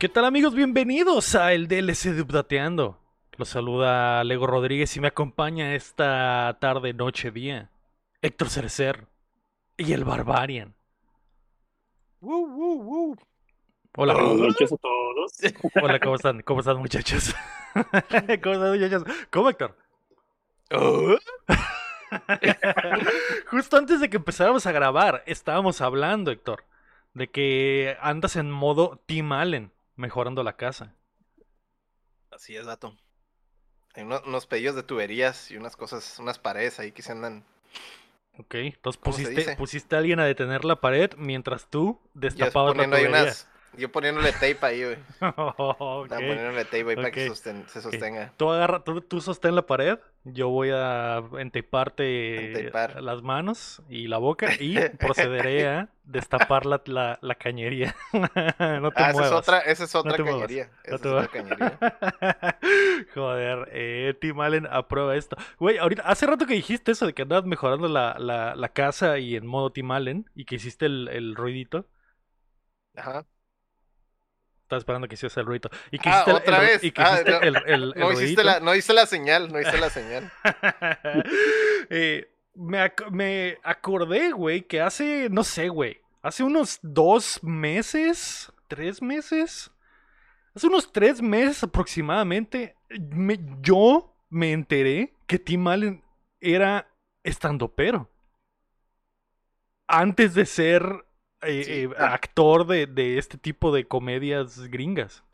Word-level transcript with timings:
¿Qué 0.00 0.08
tal 0.08 0.24
amigos? 0.24 0.54
Bienvenidos 0.54 1.34
a 1.34 1.52
el 1.52 1.68
DLC 1.68 2.14
de 2.14 2.22
Updateando. 2.22 2.98
Los 3.36 3.50
saluda 3.50 4.24
Lego 4.24 4.46
Rodríguez 4.46 4.96
y 4.96 5.00
me 5.00 5.08
acompaña 5.08 5.74
esta 5.74 6.56
tarde, 6.58 6.94
noche, 6.94 7.30
día. 7.30 7.70
Héctor 8.22 8.48
Cerecer 8.48 9.08
y 9.76 9.92
el 9.92 10.04
Barbarian. 10.04 10.74
Hola. 12.20 14.14
Buenas 14.14 14.36
noches 14.36 14.72
a 14.72 14.76
todos. 14.76 15.32
Hola, 15.82 15.98
¿cómo 16.00 16.16
están? 16.16 16.42
¿Cómo 16.42 16.60
están 16.60 16.76
muchachos? 16.78 17.34
¿Cómo 17.74 18.54
están 18.54 18.78
muchachos? 18.78 19.04
¿Cómo 19.30 19.48
Héctor? 19.50 19.76
Justo 23.50 23.76
antes 23.76 24.00
de 24.00 24.10
que 24.10 24.18
empezáramos 24.18 24.66
a 24.66 24.72
grabar, 24.72 25.22
estábamos 25.26 25.80
hablando, 25.80 26.30
Héctor, 26.30 26.64
de 27.14 27.28
que 27.30 27.96
andas 28.00 28.36
en 28.36 28.50
modo 28.50 29.00
Team 29.06 29.32
Allen 29.32 29.72
mejorando 29.96 30.42
la 30.42 30.56
casa. 30.56 30.94
Así 32.30 32.56
es, 32.56 32.66
dato. 32.66 32.96
Hay 33.94 34.04
uno- 34.04 34.22
unos 34.26 34.46
pedillos 34.46 34.74
de 34.76 34.82
tuberías 34.82 35.50
y 35.50 35.56
unas 35.56 35.76
cosas, 35.76 36.18
unas 36.18 36.38
paredes 36.38 36.78
ahí 36.78 36.92
que 36.92 37.02
se 37.02 37.12
andan. 37.12 37.44
Ok, 38.38 38.54
entonces 38.54 39.00
¿Cómo 39.02 39.16
se 39.16 39.24
pusiste, 39.24 39.56
pusiste 39.56 39.96
a 39.96 39.98
alguien 39.98 40.20
a 40.20 40.24
detener 40.24 40.64
la 40.64 40.80
pared 40.80 41.10
mientras 41.18 41.66
tú 41.68 42.00
destapabas 42.14 42.76
la 42.76 42.84
tubería. 42.84 43.08
unas. 43.08 43.48
Yo 43.76 43.90
poniéndole 43.92 44.32
tape 44.32 44.58
ahí, 44.62 44.84
güey. 44.84 44.96
Ok. 45.36 46.04
Estaba 46.04 46.20
poniéndole 46.26 46.64
tape 46.64 46.88
ahí 46.90 46.96
para 46.96 47.10
que 47.10 47.28
sosten- 47.30 47.66
se 47.68 47.80
sostenga. 47.80 48.32
Tú 48.36 48.50
agarra, 48.50 48.82
tú, 48.82 49.00
tú 49.00 49.20
sostén 49.20 49.54
la 49.54 49.62
pared, 49.66 49.98
yo 50.24 50.48
voy 50.48 50.70
a 50.72 51.22
enteparte 51.38 52.46
Entepar. 52.46 53.00
las 53.02 53.22
manos 53.22 53.82
y 53.88 54.08
la 54.08 54.18
boca 54.18 54.48
y 54.58 54.74
procederé 54.98 55.68
a 55.68 55.88
destapar 56.04 56.66
la, 56.66 56.82
la, 56.86 57.18
la 57.22 57.34
cañería. 57.36 57.94
no 58.12 58.90
te 58.90 59.02
Ah, 59.02 59.10
esa 59.10 59.26
es 59.26 59.32
otra, 59.32 59.58
esa 59.60 59.84
es 59.84 59.94
otra 59.94 60.16
te 60.16 60.22
muevas. 60.24 60.40
cañería. 60.42 60.70
Esa 60.84 60.94
es 60.96 61.06
otra 61.06 61.28
cañería. 61.28 61.78
Joder, 63.14 63.68
eh, 63.72 64.14
Tim 64.20 64.40
Allen 64.40 64.66
aprueba 64.70 65.16
esto. 65.16 65.36
Güey, 65.58 65.78
ahorita, 65.78 66.02
hace 66.02 66.26
rato 66.26 66.46
que 66.46 66.54
dijiste 66.54 66.92
eso 66.92 67.06
de 67.06 67.12
que 67.14 67.22
andabas 67.22 67.44
mejorando 67.46 67.88
la, 67.88 68.16
la, 68.18 68.54
la 68.56 68.68
casa 68.70 69.18
y 69.18 69.36
en 69.36 69.46
modo 69.46 69.70
Tim 69.70 69.90
Allen 69.92 70.28
y 70.34 70.44
que 70.44 70.56
hiciste 70.56 70.86
el, 70.86 71.08
el 71.08 71.34
ruidito. 71.36 71.86
Ajá. 72.96 73.24
Estaba 74.70 74.78
esperando 74.78 75.08
que 75.08 75.14
hicieras 75.14 75.36
el 75.36 75.46
ruidito. 75.46 75.68
Y 75.90 75.98
que 75.98 76.08
Ah, 76.08 76.12
hiciste 76.12 76.30
el- 76.30 76.36
otra 76.36 76.56
el, 76.58 76.62
ru- 76.62 76.66
vez. 76.68 76.84
Y 76.84 76.92
que 76.92 77.02
Ah, 77.02 77.12
hiciste 77.14 77.30
no. 77.32 77.40
el, 77.40 77.56
el, 77.56 77.64
el 77.66 77.80
No 77.96 78.12
hiciste 78.12 78.20
ruidito. 78.20 78.42
la, 78.44 78.60
no 78.60 78.74
hice 78.76 78.92
la 78.92 79.06
señal, 79.06 79.52
no 79.52 79.60
hice 79.60 79.78
la 79.78 79.90
señal. 79.90 80.30
Eh, 81.90 82.30
me, 82.54 82.78
ac- 82.78 83.10
me 83.10 83.58
acordé, 83.64 84.30
güey, 84.30 84.62
que 84.62 84.80
hace, 84.80 85.28
no 85.28 85.42
sé, 85.42 85.68
güey, 85.70 86.00
hace 86.22 86.44
unos 86.44 86.78
dos 86.82 87.40
meses, 87.42 88.52
tres 88.68 89.02
meses, 89.02 89.72
hace 90.54 90.66
unos 90.68 90.92
tres 90.92 91.20
meses 91.20 91.64
aproximadamente, 91.64 92.76
me- 93.10 93.40
yo 93.60 94.14
me 94.28 94.52
enteré 94.52 95.14
que 95.26 95.40
Tim 95.40 95.66
Allen 95.66 96.04
era 96.40 96.88
estandopero. 97.24 98.08
Antes 99.88 100.34
de 100.34 100.46
ser 100.46 101.04
eh, 101.42 101.64
Sí. 101.64 101.72
eh, 101.84 101.90
actor 101.98 102.66
de, 102.66 102.86
de 102.86 103.18
este 103.18 103.38
tipo 103.38 103.72
de 103.72 103.86
comedias 103.86 104.60
gringas. 104.68 105.24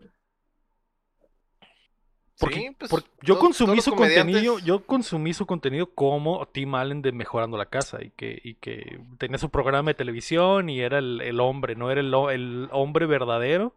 Porque, 2.38 2.60
sí, 2.60 2.70
pues. 2.78 2.90
porque 2.90 3.08
yo 3.22 3.38
consumí 3.38 3.80
su 3.80 3.94
contenido, 3.94 4.58
yo 4.58 4.84
consumí 4.86 5.32
su 5.32 5.46
contenido 5.46 5.94
como 5.94 6.46
Tim 6.48 6.74
Allen 6.74 7.00
de 7.00 7.12
Mejorando 7.12 7.56
la 7.56 7.66
Casa 7.70 8.02
y 8.04 8.10
que, 8.10 8.38
y 8.44 8.56
que 8.56 9.00
tenía 9.18 9.38
su 9.38 9.50
programa 9.50 9.90
de 9.90 9.94
televisión 9.94 10.68
y 10.68 10.80
era 10.80 10.98
el, 10.98 11.22
el 11.22 11.40
hombre, 11.40 11.76
no 11.76 11.90
era 11.90 12.00
el, 12.02 12.12
el 12.32 12.68
hombre 12.72 13.06
verdadero 13.06 13.74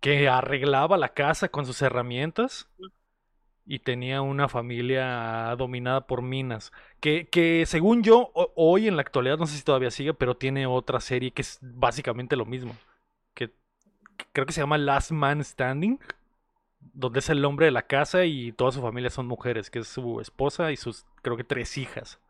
que 0.00 0.28
arreglaba 0.28 0.96
la 0.96 1.10
casa 1.14 1.48
con 1.48 1.66
sus 1.66 1.82
herramientas 1.82 2.68
y 3.66 3.80
tenía 3.80 4.22
una 4.22 4.48
familia 4.48 5.54
dominada 5.58 6.06
por 6.06 6.22
minas. 6.22 6.72
Que, 7.00 7.28
que 7.28 7.64
según 7.66 8.02
yo, 8.02 8.30
ho- 8.34 8.52
hoy 8.56 8.88
en 8.88 8.96
la 8.96 9.02
actualidad, 9.02 9.38
no 9.38 9.46
sé 9.46 9.56
si 9.58 9.64
todavía 9.64 9.90
sigue, 9.90 10.14
pero 10.14 10.36
tiene 10.36 10.66
otra 10.66 11.00
serie 11.00 11.32
que 11.32 11.42
es 11.42 11.58
básicamente 11.60 12.36
lo 12.36 12.46
mismo. 12.46 12.76
Que, 13.34 13.50
creo 14.32 14.46
que 14.46 14.52
se 14.52 14.60
llama 14.60 14.78
Last 14.78 15.10
Man 15.12 15.42
Standing 15.44 15.98
donde 16.92 17.18
es 17.18 17.28
el 17.30 17.44
hombre 17.44 17.66
de 17.66 17.72
la 17.72 17.86
casa 17.86 18.24
y 18.24 18.52
toda 18.52 18.72
su 18.72 18.80
familia 18.80 19.10
son 19.10 19.26
mujeres, 19.26 19.70
que 19.70 19.80
es 19.80 19.88
su 19.88 20.20
esposa 20.20 20.72
y 20.72 20.76
sus, 20.76 21.04
creo 21.22 21.36
que 21.36 21.44
tres 21.44 21.76
hijas. 21.78 22.20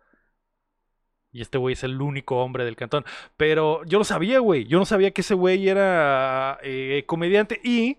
Y 1.32 1.42
este 1.42 1.58
güey 1.58 1.74
es 1.74 1.84
el 1.84 2.00
único 2.00 2.38
hombre 2.42 2.64
del 2.64 2.76
cantón. 2.76 3.04
Pero 3.36 3.84
yo 3.84 3.98
no 3.98 4.04
sabía, 4.04 4.38
güey. 4.38 4.64
Yo 4.64 4.78
no 4.78 4.86
sabía 4.86 5.10
que 5.10 5.20
ese 5.20 5.34
güey 5.34 5.68
era 5.68 6.58
eh, 6.62 7.04
comediante 7.06 7.60
y... 7.62 7.98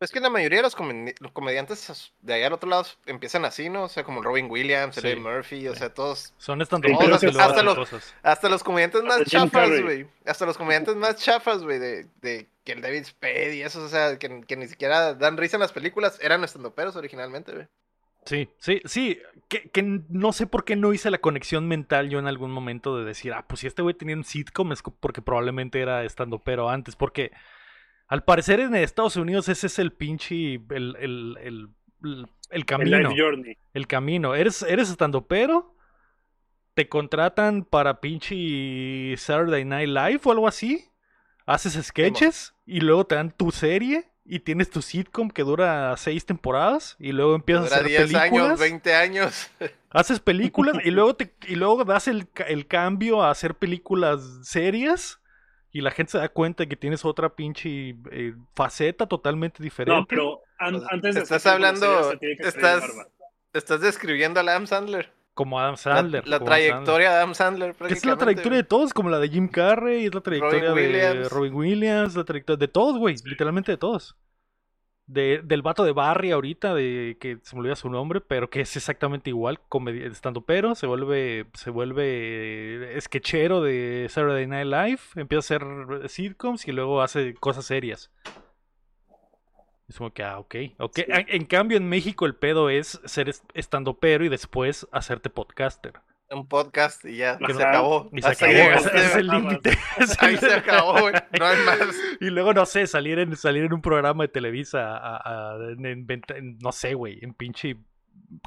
Es 0.00 0.10
que 0.10 0.20
la 0.20 0.30
mayoría 0.30 0.58
de 0.58 0.62
los, 0.62 0.74
comedi- 0.76 1.14
los 1.20 1.30
comediantes 1.32 2.12
de 2.22 2.34
allá 2.34 2.46
al 2.46 2.54
otro 2.54 2.70
lado 2.70 2.86
empiezan 3.04 3.44
así, 3.44 3.68
¿no? 3.68 3.84
O 3.84 3.88
sea, 3.88 4.02
como 4.02 4.22
Robin 4.22 4.50
Williams, 4.50 4.94
Sí. 4.96 5.06
Eddie 5.06 5.16
Murphy, 5.20 5.68
o 5.68 5.74
sea, 5.76 5.92
todos. 5.92 6.32
Son 6.38 6.62
estando 6.62 6.88
Sí, 6.88 6.94
hasta 7.38 7.62
los-. 7.62 8.14
Hasta 8.22 8.48
los 8.48 8.64
comediantes 8.64 9.02
más 9.02 9.22
chafas, 9.24 9.82
güey. 9.82 10.06
Hasta 10.24 10.46
los 10.46 10.56
comediantes 10.56 10.96
más 10.96 11.16
chafas, 11.16 11.62
güey, 11.62 11.78
de, 11.78 12.06
de 12.22 12.46
que 12.64 12.72
el 12.72 12.80
David 12.80 13.04
Spade 13.04 13.56
y 13.56 13.62
esos, 13.62 13.82
o 13.84 13.88
sea, 13.88 14.18
que, 14.18 14.40
que 14.46 14.56
ni 14.56 14.68
siquiera 14.68 15.12
dan 15.14 15.36
risa 15.36 15.56
en 15.56 15.60
las 15.60 15.72
películas, 15.72 16.18
eran 16.22 16.44
estandoperos 16.44 16.96
originalmente, 16.96 17.52
güey. 17.52 17.66
Sí, 18.24 18.48
sí, 18.58 18.80
sí. 18.84 19.20
Que, 19.48 19.68
que 19.70 19.82
no 19.82 20.32
sé 20.32 20.46
por 20.46 20.64
qué 20.64 20.76
no 20.76 20.92
hice 20.94 21.10
la 21.10 21.18
conexión 21.18 21.68
mental 21.68 22.08
yo 22.10 22.18
en 22.18 22.26
algún 22.26 22.50
momento 22.52 22.98
de 22.98 23.04
decir, 23.04 23.32
ah, 23.32 23.44
pues 23.46 23.60
si 23.60 23.66
este 23.66 23.82
güey 23.82 23.94
tenía 23.94 24.14
un 24.16 24.24
sitcom 24.24 24.72
es 24.72 24.82
porque 24.82 25.22
probablemente 25.22 25.80
era 25.80 26.04
estando 26.04 26.38
pero 26.38 26.68
antes. 26.70 26.96
Porque 26.96 27.32
al 28.10 28.24
parecer 28.24 28.58
en 28.58 28.74
Estados 28.74 29.14
Unidos 29.14 29.48
ese 29.48 29.68
es 29.68 29.78
el 29.78 29.92
pinche, 29.92 30.54
el, 30.54 30.96
el, 30.98 31.38
el, 31.40 32.26
el, 32.50 32.66
camino. 32.66 33.08
El 33.72 33.86
camino. 33.86 34.34
Eres, 34.34 34.62
eres 34.62 34.90
estando 34.90 35.28
pero. 35.28 35.76
Te 36.74 36.88
contratan 36.88 37.64
para 37.64 38.00
pinche 38.00 39.16
Saturday 39.16 39.64
Night 39.64 39.88
Live 39.88 40.20
o 40.24 40.32
algo 40.32 40.48
así. 40.48 40.90
Haces 41.46 41.74
sketches 41.86 42.52
y 42.66 42.80
luego 42.80 43.06
te 43.06 43.14
dan 43.14 43.30
tu 43.30 43.52
serie 43.52 44.10
y 44.24 44.40
tienes 44.40 44.70
tu 44.70 44.82
sitcom 44.82 45.30
que 45.30 45.42
dura 45.42 45.96
seis 45.96 46.26
temporadas 46.26 46.96
y 46.98 47.12
luego 47.12 47.36
empiezas 47.36 47.66
Dura 47.66 47.76
a 47.76 47.78
hacer 47.78 47.88
10 47.90 48.00
películas. 48.12 48.46
años, 48.46 48.58
20 48.58 48.94
años. 48.94 49.50
Haces 49.90 50.18
películas 50.18 50.78
y 50.84 50.90
luego 50.90 51.14
te 51.14 51.32
y 51.46 51.54
luego 51.54 51.84
das 51.84 52.08
el, 52.08 52.26
el 52.48 52.66
cambio 52.66 53.22
a 53.22 53.30
hacer 53.30 53.54
películas 53.54 54.20
serias 54.42 55.20
y 55.72 55.80
la 55.82 55.90
gente 55.90 56.12
se 56.12 56.18
da 56.18 56.28
cuenta 56.28 56.62
de 56.64 56.68
que 56.68 56.76
tienes 56.76 57.04
otra 57.04 57.28
pinche 57.30 57.96
eh, 58.10 58.34
faceta 58.54 59.06
totalmente 59.06 59.62
diferente. 59.62 59.98
No, 60.00 60.06
pero 60.06 60.42
an- 60.58 60.82
antes 60.90 61.14
de 61.14 61.22
estás 61.22 61.46
hablando- 61.46 62.12
estás-. 62.40 62.84
Estás 63.52 63.80
describiendo 63.80 64.38
a 64.38 64.42
Adam 64.44 64.66
Sandler. 64.66 65.12
como 65.34 65.58
Adam 65.58 65.76
Sandler. 65.76 66.26
La, 66.28 66.36
Sandler. 66.38 66.44
trayectoria 66.44 67.10
de 67.10 67.16
Adam 67.16 67.34
Sandler. 67.34 67.74
Que 67.74 67.94
es 67.94 68.04
la 68.04 68.16
trayectoria 68.16 68.58
de 68.58 68.64
todos, 68.64 68.92
como 68.92 69.08
la 69.10 69.18
de 69.18 69.28
Jim 69.28 69.48
Carrey, 69.48 70.06
es 70.06 70.14
la 70.14 70.20
trayectoria 70.20 70.72
de 70.72 70.72
Williams. 70.72 71.30
Robin 71.32 71.54
Williams, 71.54 72.14
la 72.14 72.24
trayectoria 72.24 72.58
de 72.58 72.68
todos, 72.68 72.98
güey, 72.98 73.16
literalmente 73.24 73.72
de 73.72 73.78
todos. 73.78 74.16
De, 75.12 75.40
del 75.42 75.62
vato 75.62 75.82
de 75.82 75.90
Barry 75.90 76.30
ahorita, 76.30 76.72
de 76.72 77.16
que 77.18 77.38
se 77.42 77.56
me 77.56 77.60
olvida 77.60 77.74
su 77.74 77.90
nombre, 77.90 78.20
pero 78.20 78.48
que 78.48 78.60
es 78.60 78.76
exactamente 78.76 79.28
igual, 79.30 79.58
estando 80.04 80.42
pero, 80.42 80.76
se 80.76 80.86
vuelve, 80.86 81.46
se 81.54 81.70
vuelve 81.70 82.96
eh, 82.96 83.00
sketchero 83.00 83.60
de 83.60 84.06
Saturday 84.08 84.46
Night 84.46 84.66
Live, 84.66 85.00
empieza 85.16 85.54
a 85.54 85.56
hacer 85.56 86.08
sitcoms 86.08 86.68
y 86.68 86.72
luego 86.72 87.02
hace 87.02 87.34
cosas 87.34 87.64
serias. 87.64 88.12
Es 89.88 89.98
como 89.98 90.12
que, 90.12 90.22
ah, 90.22 90.38
ok, 90.38 90.54
ok. 90.78 90.94
Sí. 90.94 91.04
En, 91.08 91.26
en 91.28 91.44
cambio, 91.46 91.76
en 91.76 91.88
México 91.88 92.24
el 92.24 92.36
pedo 92.36 92.70
es 92.70 93.00
ser 93.04 93.34
estando 93.54 93.94
pero 93.94 94.24
y 94.24 94.28
después 94.28 94.86
hacerte 94.92 95.28
podcaster. 95.28 95.94
Un 96.32 96.46
podcast 96.46 97.04
y 97.04 97.16
ya, 97.16 97.38
se 97.38 97.62
acabó. 97.64 98.08
Y 98.12 98.22
se 98.22 98.28
acabó, 98.28 98.52
ahí 98.52 98.76
ese, 98.78 98.96
es 98.96 99.16
el 99.16 99.26
límite. 99.26 99.70
Ahí 100.20 100.36
se 100.36 100.54
acabó, 100.54 101.00
güey. 101.00 101.14
No 101.38 101.44
hay 101.44 101.56
más. 101.66 101.78
Y 102.20 102.30
luego, 102.30 102.52
no 102.54 102.66
sé, 102.66 102.86
salir 102.86 103.18
en, 103.18 103.36
salir 103.36 103.64
en 103.64 103.72
un 103.72 103.82
programa 103.82 104.22
de 104.24 104.28
Televisa, 104.28 104.96
a- 104.96 105.16
a- 105.16 105.56
en- 105.72 105.84
en 105.86 106.06
venta- 106.06 106.36
en- 106.36 106.56
no 106.58 106.70
sé, 106.72 106.94
güey, 106.94 107.18
en 107.22 107.34
pinche... 107.34 107.76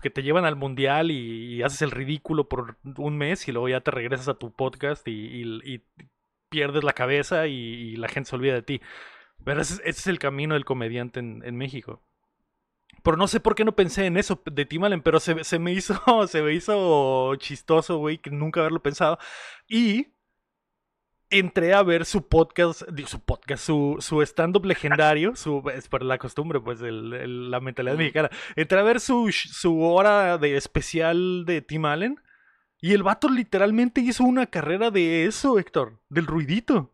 Que 0.02 0.10
te 0.10 0.24
llevan 0.24 0.46
al 0.46 0.56
mundial 0.56 1.12
y, 1.12 1.56
y 1.56 1.62
haces 1.64 1.82
el 1.82 1.92
ridículo 1.92 2.48
por 2.48 2.78
un 2.98 3.18
mes 3.18 3.46
y 3.50 3.52
luego 3.52 3.68
ya 3.68 3.82
te 3.82 3.92
regresas 3.92 4.30
a 4.30 4.36
tu 4.36 4.54
podcast 4.54 5.06
y, 5.10 5.12
y- 5.42 5.74
y 5.76 5.82
pierdes 6.50 6.86
la 6.86 6.94
cabeza 6.94 7.48
y, 7.48 7.54
y 7.54 7.96
la 7.98 8.08
gente 8.08 8.30
se 8.30 8.36
olvida 8.38 8.54
de 8.54 8.62
ti. 8.62 8.82
Pero 9.44 9.60
ese, 9.62 9.74
es- 9.74 9.80
ese 9.82 10.00
es 10.00 10.08
el 10.08 10.20
camino 10.20 10.54
del 10.54 10.64
comediante 10.64 11.20
en, 11.20 11.42
en 11.44 11.58
México. 11.58 12.02
Pero 13.04 13.18
no 13.18 13.28
sé 13.28 13.40
por 13.40 13.54
qué 13.54 13.66
no 13.66 13.76
pensé 13.76 14.06
en 14.06 14.18
eso 14.18 14.42
de 14.46 14.66
Tim 14.66 14.84
Allen, 14.86 15.02
pero 15.02 15.20
se, 15.20 15.44
se 15.44 15.60
me 15.60 15.72
hizo, 15.74 15.94
se 16.28 16.42
me 16.42 16.54
hizo 16.54 17.36
chistoso, 17.36 17.98
güey, 17.98 18.18
que 18.18 18.32
nunca 18.32 18.62
haberlo 18.62 18.82
pensado. 18.82 19.20
Y 19.68 20.08
entré 21.30 21.74
a 21.74 21.82
ver 21.84 22.06
su 22.06 22.28
podcast, 22.28 22.84
su 23.08 23.20
podcast, 23.20 23.66
su, 23.66 23.98
su 24.00 24.22
stand-up 24.22 24.66
legendario, 24.66 25.36
su, 25.36 25.64
es 25.74 25.88
por 25.90 26.04
la 26.04 26.18
costumbre, 26.18 26.60
pues, 26.62 26.80
el- 26.82 27.12
el- 27.14 27.52
la 27.52 27.60
mentalidad 27.60 27.96
Ujú. 27.96 28.04
mexicana. 28.04 28.30
Entré 28.56 28.80
a 28.80 28.84
ver 28.84 29.00
su, 29.00 29.32
su 29.32 29.82
hora 29.82 30.38
de 30.38 30.56
especial 30.58 31.44
de 31.46 31.62
Tim 31.62 31.86
Allen 31.86 32.20
y 32.80 32.94
el 32.94 33.02
vato 33.04 33.30
literalmente 33.30 34.00
hizo 34.02 34.24
una 34.24 34.46
carrera 34.46 34.92
de 34.92 35.26
eso, 35.26 35.58
Héctor, 35.60 36.00
del 36.10 36.28
ruidito. 36.28 36.94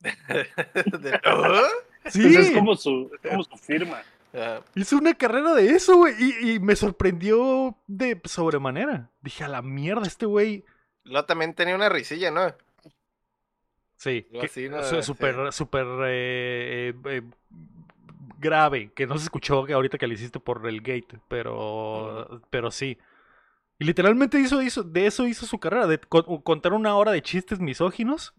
De- 0.00 1.20
¿Ah? 1.24 1.62
Sí, 2.06 2.22
Pues 2.22 2.36
es 2.36 2.50
como 2.52 2.74
su, 2.76 3.10
como 3.28 3.42
su 3.42 3.56
firma. 3.58 4.00
Ah, 4.34 4.60
hizo 4.74 4.98
una 4.98 5.14
carrera 5.14 5.54
de 5.54 5.70
eso, 5.70 5.96
güey, 5.96 6.14
y, 6.18 6.52
y 6.52 6.60
me 6.60 6.76
sorprendió 6.76 7.76
de 7.86 8.20
sobremanera. 8.24 9.10
Dije, 9.22 9.44
a 9.44 9.48
la 9.48 9.62
mierda, 9.62 10.06
este 10.06 10.26
güey... 10.26 10.64
Luego 11.04 11.26
también 11.26 11.54
tenía 11.54 11.74
una 11.74 11.88
risilla, 11.88 12.30
¿no? 12.30 12.54
Sí, 13.96 14.26
súper, 15.02 15.52
súper 15.52 15.86
eh, 16.06 16.94
eh, 16.94 16.94
eh, 17.06 17.22
grave, 18.38 18.92
que 18.94 19.06
no 19.06 19.18
se 19.18 19.24
escuchó 19.24 19.66
ahorita 19.72 19.98
que 19.98 20.06
le 20.06 20.14
hiciste 20.14 20.38
por 20.38 20.66
el 20.68 20.80
gate, 20.82 21.18
pero, 21.28 22.40
pero 22.50 22.70
sí. 22.70 22.98
Y 23.78 23.84
literalmente 23.84 24.38
hizo, 24.40 24.62
hizo, 24.62 24.82
de 24.82 25.06
eso 25.06 25.26
hizo 25.26 25.46
su 25.46 25.58
carrera, 25.58 25.86
de 25.86 25.98
co- 26.00 26.42
contar 26.42 26.72
una 26.74 26.96
hora 26.96 27.12
de 27.12 27.22
chistes 27.22 27.60
misóginos. 27.60 28.34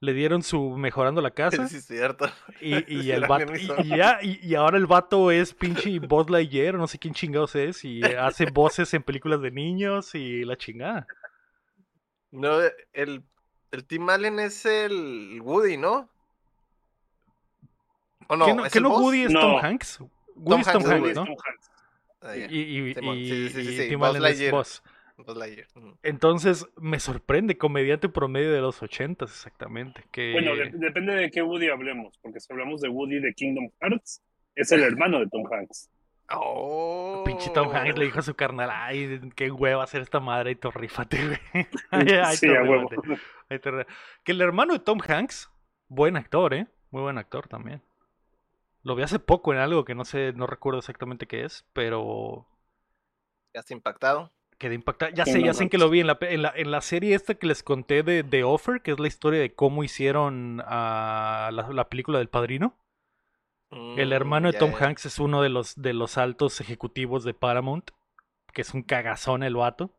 Le 0.00 0.12
dieron 0.12 0.42
su 0.44 0.76
mejorando 0.76 1.20
la 1.20 1.32
casa. 1.32 1.66
Sí, 1.66 1.76
es 1.78 1.86
cierto. 1.86 2.30
Y, 2.60 2.76
y 2.76 3.02
Sí, 3.02 3.10
el 3.10 3.26
vato, 3.26 3.52
y, 3.56 3.88
ya, 3.88 4.20
y, 4.22 4.38
y 4.46 4.54
ahora 4.54 4.78
el 4.78 4.86
vato 4.86 5.30
es 5.32 5.54
pinche 5.54 5.98
Buzz 5.98 6.30
Lightyear, 6.30 6.74
no 6.76 6.86
sé 6.86 6.98
quién 6.98 7.14
chingados 7.14 7.56
es, 7.56 7.84
y 7.84 8.02
hace 8.04 8.46
voces 8.52 8.94
en 8.94 9.02
películas 9.02 9.40
de 9.42 9.50
niños 9.50 10.14
y 10.14 10.44
la 10.44 10.56
chingada. 10.56 11.06
No, 12.30 12.58
el, 12.92 13.24
el 13.72 13.84
Tim 13.86 14.08
Allen 14.08 14.38
es 14.38 14.64
el 14.66 15.40
Woody, 15.42 15.76
¿no? 15.78 16.08
¿O 18.28 18.36
no? 18.36 18.46
¿Qué 18.46 18.54
no, 18.54 18.66
¿Es 18.66 18.72
qué 18.72 18.78
el 18.78 18.82
no 18.84 18.90
boss? 18.90 19.00
Woody 19.02 19.22
es 19.22 19.30
No. 19.30 19.40
Tom 19.40 19.64
Hanks? 19.64 19.98
Woody 20.36 20.60
es 20.60 20.66
Tom 20.66 20.82
Hanks, 20.82 20.88
Hanks, 20.90 21.00
Woody 21.00 21.10
es 21.10 21.16
¿no? 21.16 21.24
Tom 21.24 21.36
Hanks. 21.44 21.70
Ah, 22.20 22.36
ya. 22.36 22.46
Y, 22.50 22.58
y, 22.90 22.94
Simón, 22.94 23.16
y- 23.16 23.28
sí, 23.28 23.48
sí, 23.48 23.64
sí, 23.64 23.70
y 23.72 23.76
sí, 23.78 23.88
Tim 23.88 23.98
Buzz 23.98 24.08
Allen 24.10 24.16
es 24.16 24.22
Lightyear. 24.22 24.52
Buzz. 24.54 24.82
Buzz 24.82 24.92
Entonces 26.02 26.66
me 26.76 27.00
sorprende, 27.00 27.58
comediante 27.58 28.08
promedio 28.08 28.52
de 28.52 28.60
los 28.60 28.82
ochentas, 28.82 29.30
exactamente. 29.30 30.04
Que... 30.10 30.32
Bueno, 30.32 30.54
de- 30.56 30.70
depende 30.72 31.14
de 31.14 31.30
qué 31.30 31.42
Woody 31.42 31.68
hablemos, 31.68 32.18
porque 32.22 32.40
si 32.40 32.52
hablamos 32.52 32.80
de 32.80 32.88
Woody 32.88 33.20
de 33.20 33.34
Kingdom 33.34 33.70
Hearts, 33.80 34.22
es 34.54 34.72
el 34.72 34.82
hermano 34.82 35.20
de 35.20 35.28
Tom 35.28 35.44
Hanks. 35.50 35.90
Oh. 36.30 37.22
Pinche 37.24 37.50
Tom 37.50 37.70
Hanks 37.74 37.96
le 37.96 38.04
dijo 38.04 38.18
a 38.18 38.22
su 38.22 38.34
carnal, 38.34 38.70
ay, 38.70 39.20
qué 39.34 39.50
hueva 39.50 39.84
hacer 39.84 40.02
esta 40.02 40.20
madre 40.20 40.50
y 40.50 40.54
tú 40.56 40.70
rífate, 40.70 41.26
güey. 41.26 41.66
Ay, 41.90 42.06
ay, 42.24 42.36
sí, 42.36 42.48
a 42.48 42.62
huevo. 42.62 42.88
ay, 43.48 43.60
Que 44.24 44.32
el 44.32 44.40
hermano 44.40 44.74
de 44.74 44.80
Tom 44.80 44.98
Hanks, 45.06 45.50
buen 45.88 46.16
actor, 46.16 46.52
¿eh? 46.54 46.66
Muy 46.90 47.02
buen 47.02 47.18
actor 47.18 47.48
también. 47.48 47.82
Lo 48.82 48.94
vi 48.94 49.02
hace 49.02 49.18
poco 49.18 49.52
en 49.52 49.58
algo 49.58 49.84
que 49.84 49.94
no 49.94 50.04
sé, 50.04 50.32
no 50.34 50.46
recuerdo 50.46 50.78
exactamente 50.78 51.26
qué 51.26 51.44
es, 51.44 51.66
pero 51.72 52.46
Ya 53.54 53.60
está 53.60 53.74
impactado. 53.74 54.30
Quedé 54.58 54.74
impactado. 54.74 55.12
Ya 55.12 55.24
sé, 55.24 55.42
ya 55.42 55.54
sé 55.54 55.68
que 55.68 55.78
lo 55.78 55.88
vi 55.90 56.00
en 56.00 56.06
la, 56.08 56.18
en 56.20 56.42
la, 56.42 56.52
en 56.54 56.70
la 56.70 56.80
serie 56.80 57.14
esta 57.14 57.34
que 57.34 57.46
les 57.46 57.62
conté 57.62 58.02
de 58.02 58.22
The 58.24 58.44
Offer, 58.44 58.82
que 58.82 58.92
es 58.92 58.98
la 59.00 59.08
historia 59.08 59.40
de 59.40 59.54
cómo 59.54 59.84
hicieron 59.84 60.62
ah, 60.66 61.50
la, 61.52 61.68
la 61.68 61.88
película 61.88 62.18
del 62.18 62.28
Padrino. 62.28 62.76
El 63.70 64.08
Mm, 64.08 64.12
hermano 64.12 64.50
de 64.52 64.58
Tom. 64.58 64.72
Hanks 64.78 65.06
es 65.06 65.18
uno 65.18 65.42
de 65.42 65.50
los, 65.50 65.74
de 65.80 65.92
los 65.92 66.16
altos 66.16 66.60
ejecutivos 66.60 67.22
de 67.24 67.34
Paramount, 67.34 67.90
que 68.54 68.62
es 68.62 68.72
un 68.72 68.82
cagazón 68.82 69.42
el 69.42 69.56
vato. 69.56 69.94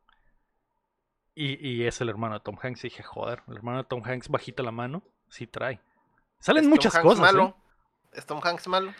Y, 1.34 1.64
y 1.66 1.86
es 1.86 2.00
el 2.00 2.08
hermano 2.08 2.34
de 2.34 2.40
Tom 2.40 2.56
Hanks. 2.60 2.84
Y 2.84 2.88
dije, 2.88 3.02
joder, 3.02 3.42
el 3.48 3.56
hermano 3.56 3.78
de 3.78 3.84
Tom 3.84 4.02
Hanks 4.04 4.28
bajita 4.28 4.62
la 4.64 4.72
mano, 4.72 5.04
sí 5.28 5.46
trae. 5.46 5.80
Salen 6.40 6.64
¿Es 6.64 6.70
Tom 6.70 6.70
muchas 6.70 6.94
Hanks 6.96 7.04
cosas. 7.04 7.20
malo? 7.20 7.56
¿eh? 8.12 8.18
¿Es 8.18 8.26
Tom 8.26 8.40
Hanks 8.42 8.66
malo? 8.66 8.92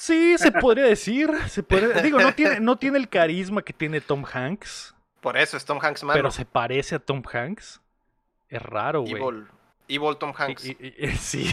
Sí, 0.00 0.38
se 0.38 0.52
podría 0.52 0.84
decir. 0.84 1.28
Se 1.48 1.64
podría- 1.64 2.00
Digo, 2.02 2.20
no 2.20 2.32
tiene, 2.32 2.60
no 2.60 2.78
tiene 2.78 2.98
el 2.98 3.08
carisma 3.08 3.62
que 3.62 3.72
tiene 3.72 4.00
Tom 4.00 4.24
Hanks, 4.32 4.94
Por 5.20 5.36
eso 5.36 5.56
es 5.56 5.64
Tom 5.64 5.80
Hanks 5.82 6.04
malo. 6.04 6.16
pero 6.16 6.30
se 6.30 6.44
parece 6.44 6.94
a 6.94 6.98
Tom 7.00 7.20
Hanks. 7.32 7.80
Es 8.48 8.62
raro, 8.62 9.00
güey. 9.02 9.20
Evil. 9.20 9.46
Evil 9.88 10.16
Tom 10.18 10.32
Hanks. 10.38 10.64
Y- 10.66 10.76
y- 10.78 10.94
y- 11.04 11.08
sí, 11.16 11.52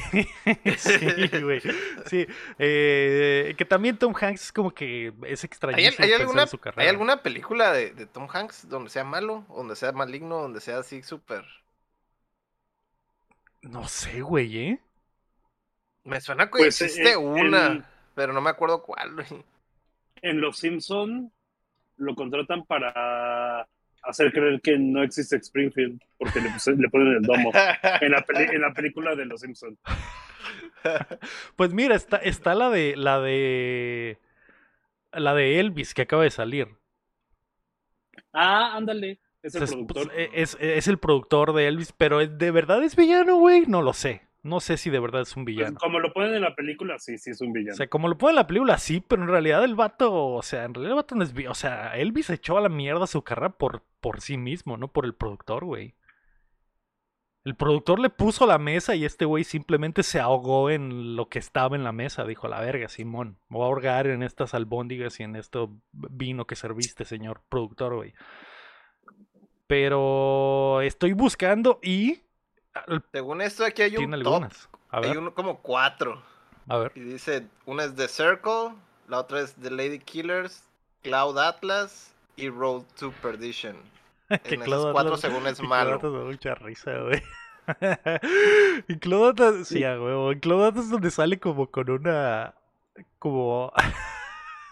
sí, 0.78 1.42
güey. 1.42 1.60
Sí, 2.06 2.28
eh, 2.60 3.56
que 3.58 3.66
también 3.66 3.98
Tom 3.98 4.14
Hanks 4.16 4.44
es 4.44 4.52
como 4.52 4.70
que 4.72 5.08
es 5.24 5.44
¿Hay, 5.44 5.48
extrañísimo 5.48 6.06
hay 6.06 6.14
alguna, 6.14 6.44
en 6.44 6.48
su 6.48 6.58
¿Hay 6.58 6.62
carrera. 6.62 6.90
alguna 6.92 7.24
película 7.24 7.72
de, 7.72 7.92
de 7.96 8.06
Tom 8.06 8.28
Hanks 8.32 8.70
donde 8.70 8.92
sea 8.92 9.04
malo, 9.04 9.44
donde 9.50 9.76
sea 9.76 9.92
maligno, 9.92 10.38
donde 10.42 10.62
sea 10.62 10.78
así 10.78 11.02
súper... 11.02 11.44
No 13.64 13.88
sé, 13.88 14.22
güey, 14.22 14.58
¿eh? 14.60 14.80
Me 16.04 16.22
suena 16.22 16.46
que 16.46 16.60
Pues, 16.60 16.80
existe 16.82 17.14
eh, 17.14 17.18
una, 17.18 17.90
pero 18.16 18.34
no 18.34 18.42
me 18.42 18.50
acuerdo 18.50 18.82
cuál. 18.82 19.14
güey. 19.14 19.28
En 20.22 20.42
Los 20.42 20.58
Simpson 20.58 21.32
lo 21.98 22.16
contratan 22.16 22.66
para 22.66 23.68
hacer 24.04 24.32
creer 24.32 24.62
que 24.62 24.78
no 24.78 25.04
existe 25.04 25.36
Springfield, 25.38 26.02
porque 26.18 26.40
le, 26.42 26.90
ponen 26.90 27.08
el 27.14 27.22
domo. 27.22 27.52
En 28.02 28.12
la, 28.12 28.22
peli- 28.22 28.56
en 28.56 28.62
la 28.62 28.74
película 28.74 29.16
de 29.16 29.26
Los 29.26 29.42
Simpson. 29.42 29.78
Pues 31.56 31.74
mira, 31.74 31.96
está, 31.96 32.18
está 32.18 32.54
la 32.54 32.70
de 32.70 32.96
la 32.96 33.20
de 33.20 34.20
la 35.12 35.34
de 35.34 35.60
Elvis 35.60 35.96
que 35.96 36.04
acaba 36.04 36.22
de 36.24 36.30
salir. 36.30 36.68
Ah, 38.34 38.76
ándale. 38.76 39.20
Es 39.42 39.56
el 39.56 39.64
Es, 39.64 39.72
productor. 39.72 40.12
pues, 40.12 40.30
es- 40.34 40.58
es 40.60 40.88
el 40.88 41.00
productor 41.00 41.54
de 41.54 41.68
Elvis, 41.68 41.92
pero 41.92 42.22
¿es- 42.22 42.38
¿de 42.38 42.52
verdad 42.52 42.84
es 42.84 42.96
villano, 42.96 43.38
güey? 43.38 43.66
No 43.66 43.82
lo 43.82 43.94
sé. 43.94 44.28
No 44.46 44.60
sé 44.60 44.78
si 44.78 44.92
de 44.92 45.00
verdad 45.00 45.22
es 45.24 45.36
un 45.36 45.44
Pues, 45.44 45.56
villano. 45.56 45.78
como 45.80 46.00
lo 46.00 46.14
ponen 46.14 46.36
en 46.36 46.42
la 46.42 46.54
película, 46.56 47.00
sí, 47.00 47.18
sí 47.18 47.32
es 47.32 47.42
un 47.42 47.50
O 47.50 47.54
villano. 47.54 47.76
sea, 47.76 47.88
como 47.88 48.08
lo 48.08 48.18
pone 48.18 48.30
en 48.32 48.36
la 48.36 48.46
película, 48.46 48.78
sí, 48.78 49.02
pero 49.02 49.24
en 49.24 49.28
realidad 49.30 49.64
el 49.64 49.74
vato, 49.74 50.14
o 50.14 50.42
sea, 50.44 50.66
en 50.66 50.74
realidad 50.76 50.92
el 50.92 50.96
vato 50.98 51.16
no 51.16 51.24
es 51.24 51.34
O 51.50 51.56
sea, 51.56 51.98
Elvis 51.98 52.30
echó 52.30 52.58
a 52.58 52.62
la 52.62 52.70
mierda 52.70 53.08
su 53.08 53.24
carrera 53.24 53.58
por, 53.58 53.82
por 54.02 54.22
sí 54.22 54.38
mismo, 54.38 54.78
no 54.78 54.88
por 54.88 55.06
el 55.06 55.16
productor, 55.16 55.66
güey. 55.66 55.96
El 57.44 57.56
productor 57.56 58.00
le 58.00 58.10
puso 58.10 58.46
la 58.46 58.58
mesa 58.58 58.96
y 58.96 59.06
este 59.06 59.26
güey 59.26 59.44
simplemente 59.44 60.04
se 60.04 60.20
ahogó 60.20 60.70
en 60.70 61.16
lo 61.16 61.28
que 61.30 61.38
estaba 61.40 61.76
en 61.76 61.84
la 61.84 61.92
mesa. 61.92 62.26
Dijo, 62.26 62.48
la 62.48 62.60
verga, 62.60 62.88
Simón, 62.88 63.40
me 63.50 63.58
voy 63.58 63.64
a 63.64 63.68
ahogar 63.68 64.08
en 64.08 64.24
estas 64.24 64.54
albóndigas 64.54 65.20
y 65.20 65.24
en 65.24 65.36
esto 65.36 65.72
vino 65.92 66.46
que 66.48 66.56
serviste, 66.56 67.06
señor 67.06 67.42
productor, 67.50 67.96
güey. 67.96 68.14
Pero 69.68 70.82
estoy 70.82 71.14
buscando 71.14 71.80
y... 71.82 72.25
Según 73.12 73.42
esto, 73.42 73.66
aquí 73.66 73.82
hay 73.84 73.98
un 73.98 74.06
top. 74.12 74.14
algunas. 74.14 74.70
A 74.92 75.00
Hay 75.00 75.18
uno 75.18 75.34
como 75.34 75.60
cuatro. 75.62 76.22
a 76.68 76.78
ver. 76.78 76.92
Y 76.96 77.02
dice, 77.02 77.48
una 77.66 77.84
es 77.86 77.96
The 77.96 78.08
Circle, 78.08 78.76
la 79.08 79.20
otra 79.20 79.42
es 79.42 79.54
The 79.56 79.72
Lady 79.72 80.00
Killers, 80.00 80.64
Cloud 81.04 81.38
Atlas 81.38 82.14
y 82.36 82.50
Road 82.50 82.84
to 83.00 83.12
Perdition. 83.22 83.76
Que 84.44 84.56
En 84.56 84.62
Cloud 84.62 84.92
cuatro 84.92 85.16
Atlas- 85.16 85.22
según 85.22 85.46
es 85.48 85.60
malo. 85.64 86.00
Cloud 86.00 86.12
Atlas 86.12 86.12
me 86.14 86.18
da 86.20 86.26
mucha 86.26 86.56
risa, 86.56 86.92
güey. 87.00 87.22
y 88.88 88.98
Cloud 89.00 89.30
Atlas, 89.30 89.68
sí, 89.68 89.84
a 89.84 90.00
huevo. 90.02 90.32
En 90.32 90.40
Cloud 90.40 90.66
Atlas 90.66 90.86
es 90.86 90.92
donde 90.92 91.12
sale 91.12 91.40
como 91.40 91.70
con 91.72 91.90
una. 91.90 92.54
Como. 93.20 93.72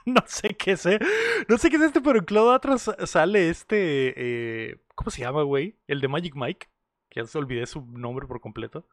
no 0.05 0.23
sé 0.27 0.49
qué 0.55 0.77
sé. 0.77 0.99
No 1.47 1.57
sé 1.57 1.69
qué 1.69 1.77
es 1.77 1.81
este, 1.83 2.01
pero 2.01 2.19
en 2.19 2.25
Cloud 2.25 2.53
Atlas 2.53 2.89
sale 3.05 3.49
este. 3.49 4.13
eh, 4.15 4.77
¿Cómo 4.95 5.11
se 5.11 5.21
llama, 5.21 5.43
güey? 5.43 5.75
El 5.87 6.01
de 6.01 6.07
Magic 6.07 6.35
Mike. 6.35 6.67
Que 7.13 7.21
ya 7.21 7.27
se 7.27 7.37
olvidé 7.37 7.65
su 7.67 7.85
nombre 7.85 8.25
por 8.25 8.41
completo. 8.41 8.87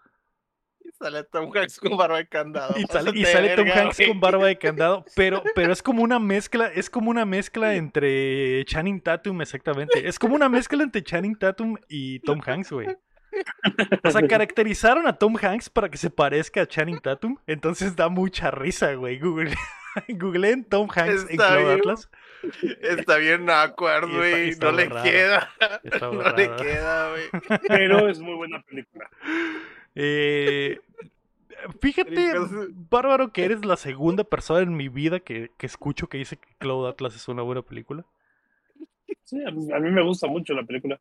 Y 0.85 0.91
sale 0.93 1.25
Tom 1.25 1.50
Hanks 1.55 1.81
con 1.81 1.97
barba 1.97 2.19
de 2.19 2.29
candado. 2.29 2.75
Y 2.79 2.85
sale, 2.87 3.11
y 3.15 3.25
Tom 3.57 3.65
verga, 3.65 3.83
Hanks 3.83 3.97
güey. 3.97 4.09
con 4.09 4.21
barba 4.21 4.47
de 4.47 4.59
candado, 4.59 5.05
pero, 5.17 5.43
pero 5.55 5.73
es 5.73 5.83
como 5.83 6.03
una 6.03 6.19
mezcla, 6.19 6.67
es 6.67 6.91
como 6.91 7.11
una 7.11 7.25
mezcla 7.25 7.75
entre 7.75 8.62
Channing 8.67 9.00
Tatum, 9.00 9.41
exactamente. 9.41 10.07
Es 10.07 10.19
como 10.19 10.35
una 10.35 10.49
mezcla 10.49 10.83
entre 10.83 11.03
Channing 11.03 11.39
Tatum 11.39 11.77
y 11.89 12.21
Tom 12.21 12.41
Hanks, 12.45 12.73
güey. 12.73 12.89
O 14.05 14.11
sea, 14.11 14.27
caracterizaron 14.27 15.07
a 15.07 15.17
Tom 15.17 15.37
Hanks 15.41 15.71
para 15.71 15.89
que 15.89 15.97
se 15.97 16.11
parezca 16.11 16.62
a 16.62 16.67
Channing 16.67 17.00
Tatum, 17.00 17.39
entonces 17.47 17.97
da 17.97 18.09
mucha 18.09 18.50
risa, 18.50 18.93
güey. 18.95 19.19
Google, 19.19 19.55
googleen 20.09 20.65
Tom 20.65 20.89
Hanks 20.95 21.27
en 21.31 21.37
Cloud. 21.37 21.71
Atlas. 21.71 22.11
Está 22.82 23.16
bien 23.18 23.49
awkward, 23.50 24.11
güey. 24.11 24.52
No 24.61 24.73
le 24.73 24.88
queda. 24.88 25.50
No 26.00 26.23
le 26.37 26.50
queda, 26.56 27.11
güey. 27.11 27.25
Pero 27.68 28.09
es 28.09 28.20
muy 28.20 28.35
buena 28.35 28.62
película. 28.62 29.09
Eh, 29.94 30.78
fíjate, 31.80 32.32
Bárbaro, 32.90 33.32
que 33.32 33.44
eres 33.44 33.64
la 33.64 33.76
segunda 33.76 34.25
persona 34.25 34.61
en 34.61 34.76
mi 34.76 34.88
vida 34.88 35.20
que, 35.20 35.50
que 35.59 35.66
escucho 35.66 36.09
que 36.09 36.18
dice 36.18 36.37
que 36.37 36.49
Cloud 36.59 36.88
Atlas 36.88 37.14
es 37.14 37.28
una 37.28 37.42
buena 37.42 37.62
película. 37.62 38.04
Sí, 39.25 39.42
a 39.44 39.50
mí, 39.50 39.70
a 39.73 39.78
mí 39.78 39.90
me 39.90 40.02
gusta 40.02 40.26
mucho 40.26 40.54
la 40.54 40.64
película. 40.64 41.00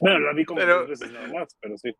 Bueno, 0.00 0.20
la 0.20 0.32
vi 0.32 0.44
como 0.44 0.60
Pero- 0.60 0.80
dos 0.80 0.88
veces 0.88 1.12
nada 1.12 1.28
más, 1.28 1.56
pero 1.60 1.76
sí. 1.76 1.94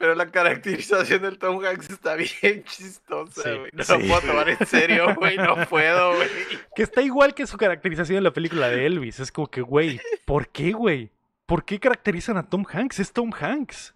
Pero 0.00 0.14
la 0.14 0.30
caracterización 0.30 1.20
del 1.20 1.38
Tom 1.38 1.62
Hanks 1.62 1.90
está 1.90 2.14
bien 2.14 2.64
chistosa, 2.64 3.42
Sí, 3.42 3.50
güey. 3.58 3.70
No 3.74 3.84
sí. 3.84 3.92
lo 3.92 3.98
puedo 4.08 4.20
tomar 4.22 4.48
en 4.48 4.66
serio, 4.66 5.14
güey. 5.14 5.36
No 5.36 5.54
puedo, 5.68 6.16
güey. 6.16 6.28
Que 6.74 6.82
está 6.84 7.02
igual 7.02 7.34
que 7.34 7.46
su 7.46 7.58
caracterización 7.58 8.16
en 8.16 8.24
la 8.24 8.32
película 8.32 8.70
de 8.70 8.86
Elvis. 8.86 9.20
Es 9.20 9.30
como 9.30 9.48
que, 9.48 9.60
güey, 9.60 10.00
¿por 10.24 10.48
qué, 10.48 10.72
güey? 10.72 11.10
¿Por 11.44 11.66
qué 11.66 11.78
caracterizan 11.78 12.38
a 12.38 12.48
Tom 12.48 12.64
Hanks? 12.66 12.98
Es 12.98 13.12
Tom 13.12 13.30
Hanks. 13.38 13.94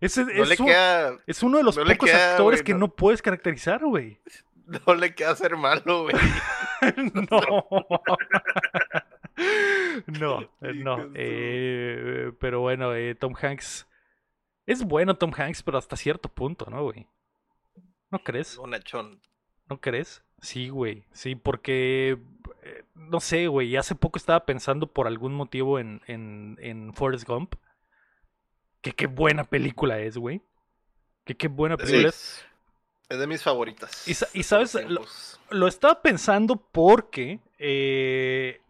No 0.00 0.06
es, 0.06 0.16
le 0.16 0.56
un- 0.58 0.66
queda, 0.66 1.18
es 1.26 1.42
uno 1.42 1.58
de 1.58 1.64
los 1.64 1.76
no 1.76 1.84
le 1.84 1.96
pocos 1.96 2.10
queda, 2.10 2.32
actores 2.32 2.62
que 2.62 2.72
no. 2.72 2.78
no 2.80 2.88
puedes 2.94 3.20
caracterizar, 3.20 3.84
güey. 3.84 4.18
no 4.86 4.94
le 4.94 5.14
queda 5.14 5.36
ser 5.36 5.54
malo, 5.56 6.04
güey. 6.04 6.16
no. 7.30 7.76
no, 10.06 10.40
eh, 10.62 10.72
no. 10.74 11.10
Eh, 11.14 12.32
pero 12.40 12.60
bueno, 12.60 12.94
eh, 12.94 13.14
Tom 13.14 13.34
Hanks. 13.40 13.86
Es 14.66 14.82
bueno 14.84 15.16
Tom 15.16 15.32
Hanks, 15.36 15.62
pero 15.62 15.78
hasta 15.78 15.96
cierto 15.96 16.28
punto, 16.28 16.66
¿no, 16.70 16.82
güey? 16.84 17.06
¿No 18.10 18.18
crees? 18.20 18.56
Bonachón. 18.56 19.20
¿No 19.68 19.80
crees? 19.80 20.22
Sí, 20.40 20.68
güey. 20.68 21.04
Sí, 21.12 21.34
porque. 21.34 22.18
eh, 22.62 22.84
no 22.94 23.20
sé, 23.20 23.46
güey. 23.48 23.76
Hace 23.76 23.94
poco 23.94 24.18
estaba 24.18 24.44
pensando 24.46 24.86
por 24.86 25.06
algún 25.06 25.34
motivo 25.34 25.78
en, 25.78 26.00
en, 26.06 26.56
en 26.60 26.94
Forrest 26.94 27.26
Gump. 27.26 27.54
Que 28.80 28.92
qué 28.92 29.06
buena 29.06 29.44
película 29.44 29.98
es, 30.00 30.16
güey. 30.18 30.42
Que 31.24 31.36
qué 31.36 31.48
buena 31.48 31.76
película 31.76 32.08
es. 32.10 32.44
es 33.08 33.18
de 33.18 33.26
mis 33.26 33.42
favoritas. 33.42 34.06
Y 34.06 34.42
sabes. 34.42 34.76
Lo 35.50 35.66
estaba 35.66 36.02
pensando 36.02 36.56
porque. 36.56 37.40
eh, 37.58 38.60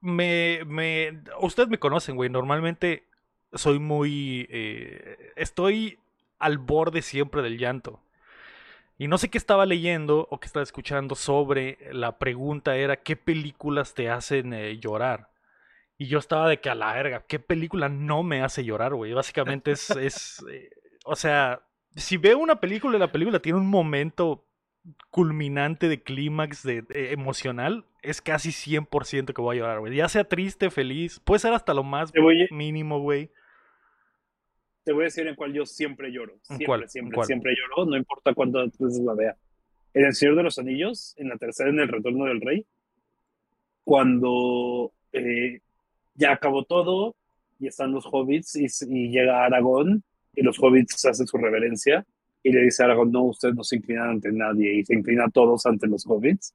me, 0.00 0.62
me. 0.66 1.22
Ustedes 1.40 1.68
me 1.68 1.78
conocen, 1.78 2.16
güey. 2.16 2.30
Normalmente 2.30 3.06
soy 3.58 3.78
muy. 3.78 4.46
eh, 4.50 5.32
estoy 5.36 5.98
al 6.38 6.58
borde 6.58 7.02
siempre 7.02 7.42
del 7.42 7.58
llanto. 7.58 8.00
Y 8.98 9.08
no 9.08 9.18
sé 9.18 9.28
qué 9.28 9.38
estaba 9.38 9.66
leyendo 9.66 10.26
o 10.30 10.40
qué 10.40 10.46
estaba 10.46 10.62
escuchando 10.62 11.14
sobre 11.14 11.78
la 11.92 12.18
pregunta 12.18 12.76
era 12.76 12.96
¿qué 12.96 13.14
películas 13.16 13.94
te 13.94 14.08
hacen 14.08 14.54
eh, 14.54 14.78
llorar? 14.78 15.28
Y 15.98 16.06
yo 16.06 16.18
estaba 16.18 16.48
de 16.48 16.60
que 16.60 16.70
a 16.70 16.74
la 16.74 16.94
verga, 16.94 17.24
¿qué 17.26 17.38
película 17.38 17.88
no 17.88 18.22
me 18.22 18.42
hace 18.42 18.64
llorar, 18.64 18.94
güey? 18.94 19.12
Básicamente 19.12 19.72
es, 19.72 19.90
es 19.96 20.44
eh, 20.50 20.70
o 21.04 21.16
sea, 21.16 21.60
si 21.94 22.16
veo 22.16 22.38
una 22.38 22.60
película 22.60 22.96
y 22.96 23.00
la 23.00 23.12
película 23.12 23.40
tiene 23.40 23.58
un 23.58 23.68
momento 23.68 24.44
culminante 25.10 25.88
de 25.88 26.02
clímax 26.02 26.62
de, 26.62 26.84
emocional, 27.12 27.84
es 28.02 28.22
casi 28.22 28.50
100% 28.50 29.32
que 29.34 29.42
voy 29.42 29.56
a 29.56 29.60
llorar, 29.60 29.80
güey. 29.80 29.94
Ya 29.94 30.08
sea 30.08 30.24
triste, 30.24 30.70
feliz, 30.70 31.20
puede 31.20 31.40
ser 31.40 31.52
hasta 31.52 31.74
lo 31.74 31.82
más 31.82 32.12
mínimo, 32.50 33.00
güey. 33.00 33.30
Te 34.86 34.92
voy 34.92 35.02
a 35.02 35.04
decir 35.06 35.26
en 35.26 35.34
cuál 35.34 35.52
yo 35.52 35.66
siempre 35.66 36.12
lloro. 36.12 36.34
¿En 36.34 36.40
Siempre, 36.44 36.66
cuál? 36.66 36.82
¿En 36.84 36.88
siempre, 36.88 37.14
cuál? 37.16 37.26
siempre 37.26 37.54
lloro, 37.56 37.90
no 37.90 37.96
importa 37.96 38.32
cuántas 38.34 38.78
veces 38.78 39.00
la 39.00 39.14
vea. 39.14 39.36
En 39.92 40.04
El 40.04 40.14
Señor 40.14 40.36
de 40.36 40.44
los 40.44 40.60
Anillos, 40.60 41.12
en 41.16 41.28
la 41.28 41.36
tercera, 41.36 41.70
en 41.70 41.80
El 41.80 41.88
Retorno 41.88 42.26
del 42.26 42.40
Rey, 42.40 42.64
cuando 43.82 44.92
eh, 45.12 45.58
ya 46.14 46.30
acabó 46.30 46.64
todo 46.64 47.16
y 47.58 47.66
están 47.66 47.90
los 47.90 48.06
hobbits 48.06 48.54
y, 48.54 48.66
y 48.88 49.08
llega 49.10 49.44
Aragón 49.44 50.04
y 50.36 50.42
los 50.42 50.56
hobbits 50.60 51.04
hacen 51.04 51.26
su 51.26 51.36
reverencia 51.36 52.06
y 52.44 52.52
le 52.52 52.62
dice 52.62 52.84
a 52.84 52.86
Aragón, 52.86 53.10
no, 53.10 53.24
ustedes 53.24 53.56
no 53.56 53.64
se 53.64 53.76
inclinan 53.76 54.08
ante 54.10 54.30
nadie 54.30 54.72
y 54.72 54.84
se 54.84 54.94
inclinan 54.94 55.32
todos 55.32 55.66
ante 55.66 55.88
los 55.88 56.06
hobbits. 56.06 56.54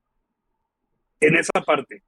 En 1.20 1.36
esa 1.36 1.62
parte, 1.66 2.02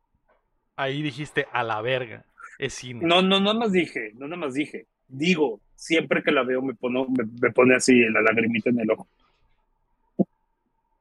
Ahí 0.78 1.02
dijiste 1.02 1.48
a 1.52 1.64
la 1.64 1.82
verga. 1.82 2.26
Es 2.58 2.76
cine. 2.76 3.02
no, 3.06 3.22
no, 3.22 3.42
nada 3.42 3.56
más 3.60 3.74
dije, 3.74 4.12
no 4.16 4.28
nada 4.28 4.38
más 4.38 4.54
dije, 4.54 4.88
digo, 5.10 5.60
siempre 5.84 6.24
que 6.24 6.32
la 6.32 6.44
veo 6.44 6.62
me, 6.62 6.74
pone 6.74 7.06
me, 7.10 7.26
me 7.42 7.52
pone 7.52 7.76
así 7.76 7.94
la 8.10 8.22
lagrimita 8.22 8.70
en 8.70 8.80
el 8.80 8.92
ojo. 8.92 9.08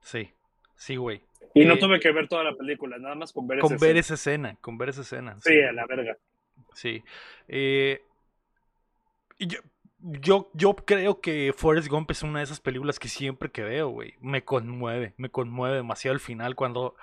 Sí, 0.00 0.30
sí, 0.76 0.96
güey. 0.96 1.22
Y 1.54 1.64
no 1.64 1.74
Eh, 1.74 1.78
tuve 1.78 2.00
que 2.00 2.10
ver 2.10 2.28
toda 2.28 2.42
la 2.44 2.54
película, 2.56 2.98
nada 2.98 3.14
más 3.14 3.32
con 3.32 3.46
ver 3.46 3.60
Con 3.60 3.74
esa 3.74 3.84
ver 3.84 3.96
escena. 3.96 4.00
esa 4.00 4.14
escena, 4.14 4.56
con 4.60 4.78
ver 4.78 4.88
esa 4.88 5.02
escena. 5.02 5.36
Sí, 5.40 5.60
a 5.60 5.72
la 5.72 5.86
verga. 5.86 6.16
Sí. 6.74 7.02
Eh, 7.48 8.02
yo, 9.38 9.58
yo, 10.00 10.50
yo 10.54 10.74
creo 10.74 11.20
que 11.20 11.52
Forrest 11.56 11.88
Gump 11.88 12.10
es 12.10 12.22
una 12.22 12.38
de 12.40 12.44
esas 12.46 12.60
películas 12.60 12.98
que 12.98 13.08
siempre 13.08 13.50
que 13.50 13.62
veo, 13.62 13.88
güey, 13.90 14.14
me 14.20 14.42
conmueve, 14.44 15.14
me 15.16 15.28
conmueve 15.30 15.76
demasiado 15.76 16.14
al 16.14 16.20
final 16.20 16.56
cuando... 16.56 16.96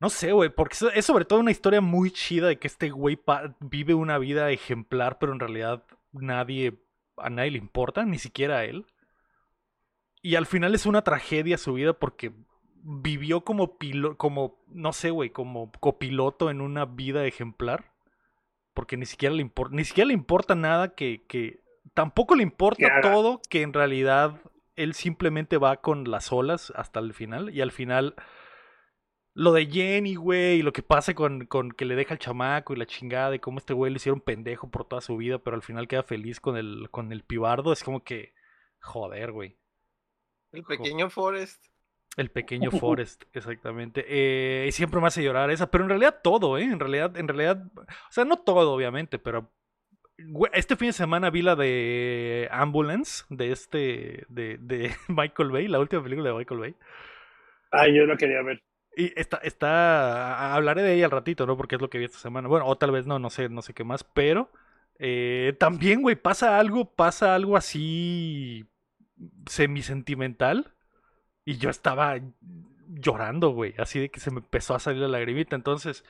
No 0.00 0.10
sé, 0.10 0.32
güey, 0.32 0.50
porque 0.50 0.76
es- 0.94 1.06
sobre 1.06 1.24
todo 1.24 1.38
una 1.38 1.52
historia 1.52 1.80
muy 1.80 2.10
chida 2.10 2.48
de 2.48 2.58
que 2.58 2.66
este 2.66 2.90
güey 2.90 3.18
vive 3.60 3.94
una 3.94 4.18
vida 4.18 4.50
ejemplar, 4.50 5.18
pero 5.18 5.32
en 5.32 5.40
realidad 5.40 5.82
nadie, 6.14 6.74
a 7.16 7.30
nadie 7.30 7.52
le 7.52 7.58
importa, 7.58 8.04
ni 8.04 8.18
siquiera 8.18 8.58
a 8.58 8.64
él. 8.64 8.86
Y 10.22 10.36
al 10.36 10.46
final 10.46 10.74
es 10.74 10.86
una 10.86 11.02
tragedia 11.02 11.58
su 11.58 11.74
vida 11.74 11.92
porque 11.92 12.32
vivió 12.82 13.42
como 13.42 13.78
pilo, 13.78 14.16
como, 14.16 14.64
no 14.68 14.92
sé, 14.92 15.10
güey, 15.10 15.30
como 15.30 15.70
copiloto 15.72 16.50
en 16.50 16.60
una 16.60 16.86
vida 16.86 17.26
ejemplar 17.26 17.94
porque 18.74 18.96
ni 18.96 19.06
siquiera 19.06 19.34
le 19.34 19.40
importa, 19.40 19.74
ni 19.74 19.84
siquiera 19.84 20.08
le 20.08 20.14
importa 20.14 20.54
nada 20.54 20.94
que, 20.94 21.22
que 21.26 21.60
tampoco 21.94 22.34
le 22.34 22.42
importa 22.42 23.00
todo, 23.00 23.40
que 23.48 23.62
en 23.62 23.72
realidad 23.72 24.40
él 24.76 24.94
simplemente 24.94 25.56
va 25.56 25.76
con 25.76 26.10
las 26.10 26.32
olas 26.32 26.72
hasta 26.76 26.98
el 26.98 27.14
final 27.14 27.54
y 27.54 27.60
al 27.60 27.70
final 27.70 28.16
lo 29.34 29.52
de 29.52 29.66
Jenny, 29.66 30.14
güey, 30.14 30.60
y 30.60 30.62
lo 30.62 30.72
que 30.72 30.82
pasa 30.82 31.12
con, 31.14 31.46
con 31.46 31.72
que 31.72 31.84
le 31.84 31.96
deja 31.96 32.14
el 32.14 32.20
chamaco 32.20 32.72
y 32.72 32.76
la 32.76 32.86
chingada 32.86 33.34
y 33.34 33.40
cómo 33.40 33.58
este 33.58 33.74
güey 33.74 33.90
le 33.90 33.96
hicieron 33.96 34.20
pendejo 34.20 34.70
por 34.70 34.86
toda 34.86 35.02
su 35.02 35.16
vida, 35.16 35.38
pero 35.38 35.56
al 35.56 35.62
final 35.62 35.88
queda 35.88 36.04
feliz 36.04 36.40
con 36.40 36.56
el, 36.56 36.88
con 36.90 37.12
el 37.12 37.24
pibardo, 37.24 37.72
es 37.72 37.82
como 37.82 38.04
que, 38.04 38.32
joder, 38.80 39.32
güey. 39.32 39.56
El 40.52 40.62
pequeño 40.62 41.10
Forrest. 41.10 41.66
El 42.16 42.30
pequeño 42.30 42.70
Forrest, 42.70 43.24
exactamente. 43.32 44.04
Eh, 44.06 44.66
y 44.68 44.72
siempre 44.72 45.00
me 45.00 45.08
hace 45.08 45.24
llorar 45.24 45.50
esa, 45.50 45.68
pero 45.68 45.82
en 45.82 45.90
realidad 45.90 46.20
todo, 46.22 46.56
¿eh? 46.56 46.62
En 46.62 46.78
realidad, 46.78 47.16
en 47.16 47.26
realidad, 47.26 47.66
o 47.76 48.12
sea, 48.12 48.24
no 48.24 48.38
todo, 48.38 48.72
obviamente, 48.72 49.18
pero 49.18 49.50
güey, 50.16 50.52
este 50.54 50.76
fin 50.76 50.88
de 50.88 50.92
semana 50.92 51.30
vi 51.30 51.42
la 51.42 51.56
de 51.56 52.48
Ambulance, 52.52 53.24
de 53.30 53.50
este, 53.50 54.26
de, 54.28 54.58
de 54.58 54.94
Michael 55.08 55.50
Bay, 55.50 55.66
la 55.66 55.80
última 55.80 56.04
película 56.04 56.30
de 56.30 56.36
Michael 56.36 56.60
Bay. 56.60 56.76
Ah, 57.72 57.88
yo 57.88 58.06
lo 58.06 58.16
quería 58.16 58.40
ver. 58.42 58.62
Y 58.96 59.12
está, 59.18 59.38
está, 59.38 60.54
hablaré 60.54 60.82
de 60.82 60.94
ella 60.94 61.06
al 61.06 61.10
ratito, 61.10 61.46
¿no? 61.46 61.56
Porque 61.56 61.76
es 61.76 61.80
lo 61.82 61.90
que 61.90 61.98
vi 61.98 62.04
esta 62.04 62.18
semana. 62.18 62.48
Bueno, 62.48 62.66
o 62.66 62.76
tal 62.78 62.90
vez 62.92 63.06
no, 63.06 63.18
no 63.18 63.30
sé, 63.30 63.48
no 63.48 63.62
sé 63.62 63.74
qué 63.74 63.84
más, 63.84 64.04
pero 64.04 64.50
eh, 64.98 65.56
también, 65.58 66.02
güey, 66.02 66.16
pasa 66.16 66.58
algo, 66.58 66.94
pasa 66.94 67.34
algo 67.34 67.56
así 67.56 68.66
semisentimental. 69.46 70.74
Y 71.44 71.58
yo 71.58 71.70
estaba 71.70 72.20
llorando, 72.88 73.50
güey, 73.50 73.74
así 73.78 74.00
de 74.00 74.10
que 74.10 74.20
se 74.20 74.30
me 74.30 74.40
empezó 74.40 74.74
a 74.74 74.80
salir 74.80 75.00
la 75.02 75.08
lagrimita. 75.08 75.56
Entonces, 75.56 76.04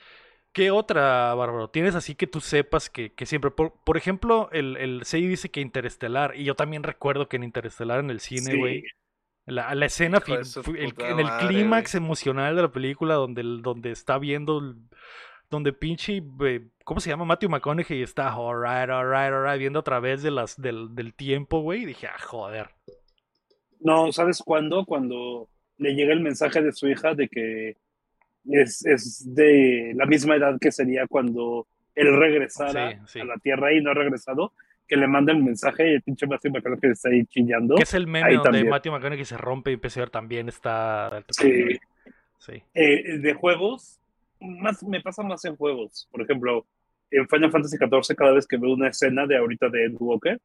¿qué 0.53 0.71
otra, 0.71 1.33
Bárbaro? 1.35 1.69
Tienes 1.69 1.95
así 1.95 2.15
que 2.15 2.27
tú 2.27 2.41
sepas 2.41 2.89
que, 2.89 3.13
que 3.13 3.25
siempre, 3.25 3.51
por, 3.51 3.73
por 3.83 3.97
ejemplo, 3.97 4.49
el, 4.51 4.77
el 4.77 5.01
dice 5.11 5.49
que 5.51 5.61
Interestelar, 5.61 6.35
y 6.37 6.43
yo 6.45 6.55
también 6.55 6.83
recuerdo 6.83 7.29
que 7.29 7.37
en 7.37 7.43
Interestelar 7.43 7.99
en 7.99 8.09
el 8.11 8.19
cine, 8.19 8.51
Sí. 8.51 8.83
La, 9.45 9.73
la 9.75 9.85
escena 9.85 10.19
fin- 10.21 10.37
el- 10.75 10.93
en 10.97 11.19
el 11.19 11.27
clímax 11.47 11.95
emocional 11.95 12.55
de 12.55 12.61
la 12.63 12.71
película 12.71 13.15
donde, 13.15 13.43
donde 13.61 13.91
está 13.91 14.17
viendo, 14.17 14.59
el- 14.59 14.75
donde 15.49 15.71
pinche, 15.73 16.23
¿cómo 16.83 16.99
se 16.99 17.09
llama? 17.09 17.25
Matthew 17.25 17.49
McConaughey 17.49 18.01
está, 18.01 18.29
alright, 18.33 18.89
alright, 18.89 19.31
alright, 19.31 19.59
viendo 19.59 19.79
a 19.79 19.83
través 19.83 20.23
de 20.23 20.31
las, 20.31 20.59
del, 20.59 20.95
del 20.95 21.13
tiempo, 21.13 21.59
güey, 21.61 21.83
y 21.83 21.85
dije, 21.85 22.07
ah, 22.07 22.17
joder. 22.19 22.69
No, 23.79 24.11
¿sabes 24.11 24.41
cuándo? 24.43 24.85
Cuando 24.85 25.47
le 25.77 25.93
llega 25.93 26.13
el 26.13 26.21
mensaje 26.21 26.61
de 26.61 26.71
su 26.71 26.87
hija 26.87 27.13
de 27.13 27.27
que 27.27 27.77
es, 28.45 28.85
es 28.85 29.35
de 29.35 29.93
la 29.95 30.05
misma 30.05 30.35
edad 30.35 30.57
que 30.59 30.71
sería 30.71 31.05
cuando 31.07 31.67
él 31.93 32.15
regresara 32.17 32.91
Sí, 32.91 32.97
sí. 33.07 33.19
a 33.19 33.25
la 33.25 33.37
Tierra 33.37 33.73
y 33.73 33.81
no 33.81 33.91
ha 33.91 33.93
regresado, 33.93 34.53
que 34.87 34.95
le 34.95 35.07
manda 35.07 35.31
el 35.33 35.43
mensaje 35.43 35.91
y 35.91 35.93
el 35.95 36.01
pinche 36.01 36.27
Matthew 36.27 36.51
McConaughey 36.51 36.91
está 36.91 37.09
ahí 37.09 37.25
chillando. 37.25 37.75
Que 37.75 37.83
es 37.83 37.93
el 37.93 38.07
meme 38.07 38.27
Ahí 38.27 38.33
donde 38.35 38.49
también. 38.49 38.69
Matthew 38.69 38.91
McConaughey 38.93 39.25
se 39.25 39.37
rompe 39.37 39.71
y 39.71 39.75
ver 39.75 40.09
también 40.09 40.49
está... 40.49 41.23
Sí. 41.29 41.77
Sí. 42.39 42.61
Eh, 42.73 43.17
de 43.17 43.33
juegos, 43.33 43.99
más, 44.39 44.83
me 44.83 45.01
pasa 45.01 45.23
más 45.23 45.43
en 45.45 45.55
juegos. 45.55 46.07
Por 46.11 46.21
ejemplo, 46.21 46.65
en 47.11 47.27
Final 47.27 47.51
Fantasy 47.51 47.77
XIV, 47.77 48.15
cada 48.15 48.33
vez 48.33 48.45
que 48.47 48.57
veo 48.57 48.73
una 48.73 48.89
escena 48.89 49.25
de 49.25 49.37
ahorita 49.37 49.69
de 49.69 49.85
Ed 49.85 49.95
Walker, 49.99 50.39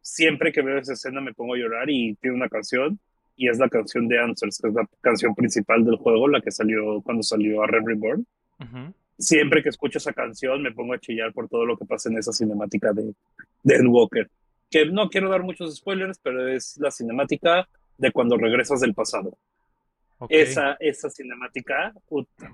siempre 0.00 0.52
que 0.52 0.62
veo 0.62 0.78
esa 0.78 0.94
escena 0.94 1.20
me 1.20 1.34
pongo 1.34 1.54
a 1.54 1.58
llorar 1.58 1.90
y 1.90 2.14
tiene 2.14 2.36
una 2.36 2.48
canción, 2.48 2.98
y 3.36 3.48
es 3.48 3.58
la 3.58 3.68
canción 3.68 4.08
de 4.08 4.18
Answers, 4.18 4.58
que 4.58 4.68
es 4.68 4.74
la 4.74 4.86
canción 5.00 5.34
principal 5.34 5.84
del 5.84 5.96
juego, 5.96 6.28
la 6.28 6.40
que 6.40 6.50
salió 6.50 7.00
cuando 7.02 7.22
salió 7.22 7.62
a 7.62 7.66
Red 7.66 7.82
Reborn. 7.86 8.26
Ujú. 8.60 8.94
Siempre 9.18 9.62
que 9.62 9.68
escucho 9.68 9.98
esa 9.98 10.12
canción 10.12 10.62
me 10.62 10.72
pongo 10.72 10.94
a 10.94 10.98
chillar 10.98 11.32
por 11.32 11.48
todo 11.48 11.64
lo 11.64 11.76
que 11.76 11.84
pasa 11.84 12.08
en 12.08 12.18
esa 12.18 12.32
cinemática 12.32 12.92
de, 12.92 13.14
de 13.62 13.74
Ed 13.74 13.86
Walker. 13.86 14.28
Que 14.70 14.86
no 14.86 15.08
quiero 15.10 15.28
dar 15.28 15.42
muchos 15.42 15.76
spoilers, 15.76 16.18
pero 16.22 16.48
es 16.48 16.76
la 16.78 16.90
cinemática 16.90 17.68
de 17.98 18.10
cuando 18.10 18.36
regresas 18.36 18.80
del 18.80 18.94
pasado. 18.94 19.36
Esa, 20.28 20.76
esa 20.78 21.10
cinemática, 21.10 21.92
puta, 22.08 22.50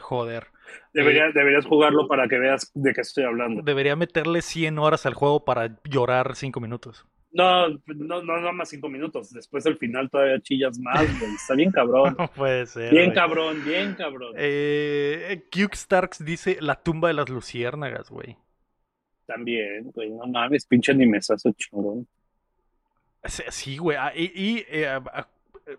Joder. 0.00 0.46
Deberías, 0.94 1.34
deberías 1.34 1.66
jugarlo 1.66 2.08
para 2.08 2.28
que 2.28 2.38
veas 2.38 2.70
de 2.74 2.92
qué 2.92 3.02
estoy 3.02 3.24
hablando. 3.24 3.62
Debería 3.62 3.96
meterle 3.96 4.42
100 4.42 4.78
horas 4.78 5.06
al 5.06 5.14
juego 5.14 5.44
para 5.44 5.78
llorar 5.84 6.34
5 6.34 6.60
minutos. 6.60 7.06
No, 7.32 7.68
no, 7.68 8.22
no, 8.22 8.40
no 8.40 8.52
más 8.52 8.68
cinco 8.68 8.88
minutos. 8.88 9.30
Después 9.32 9.64
del 9.64 9.78
final 9.78 10.10
todavía 10.10 10.38
chillas 10.40 10.78
más, 10.78 11.06
güey. 11.18 11.34
Está 11.34 11.54
bien 11.54 11.70
cabrón. 11.70 12.14
No 12.18 12.28
puede 12.28 12.66
ser. 12.66 12.90
Bien 12.90 13.06
güey. 13.06 13.14
cabrón, 13.14 13.64
bien 13.64 13.94
cabrón. 13.94 14.34
Eh, 14.36 15.44
Cube 15.50 15.74
Starks 15.74 16.24
dice 16.24 16.58
la 16.60 16.76
tumba 16.82 17.08
de 17.08 17.14
las 17.14 17.28
luciérnagas, 17.30 18.10
güey. 18.10 18.36
también, 19.26 19.90
güey, 19.92 20.10
no 20.10 20.26
mames, 20.26 20.66
pinche 20.66 20.92
animesazo 20.92 21.52
chorón. 21.56 22.06
Sí, 23.24 23.42
Sí, 23.48 23.76
güey. 23.78 23.96
ah, 23.98 24.12
Y, 24.14 24.24
y, 24.34 24.64
eh, 24.68 24.86
ah, 24.88 25.28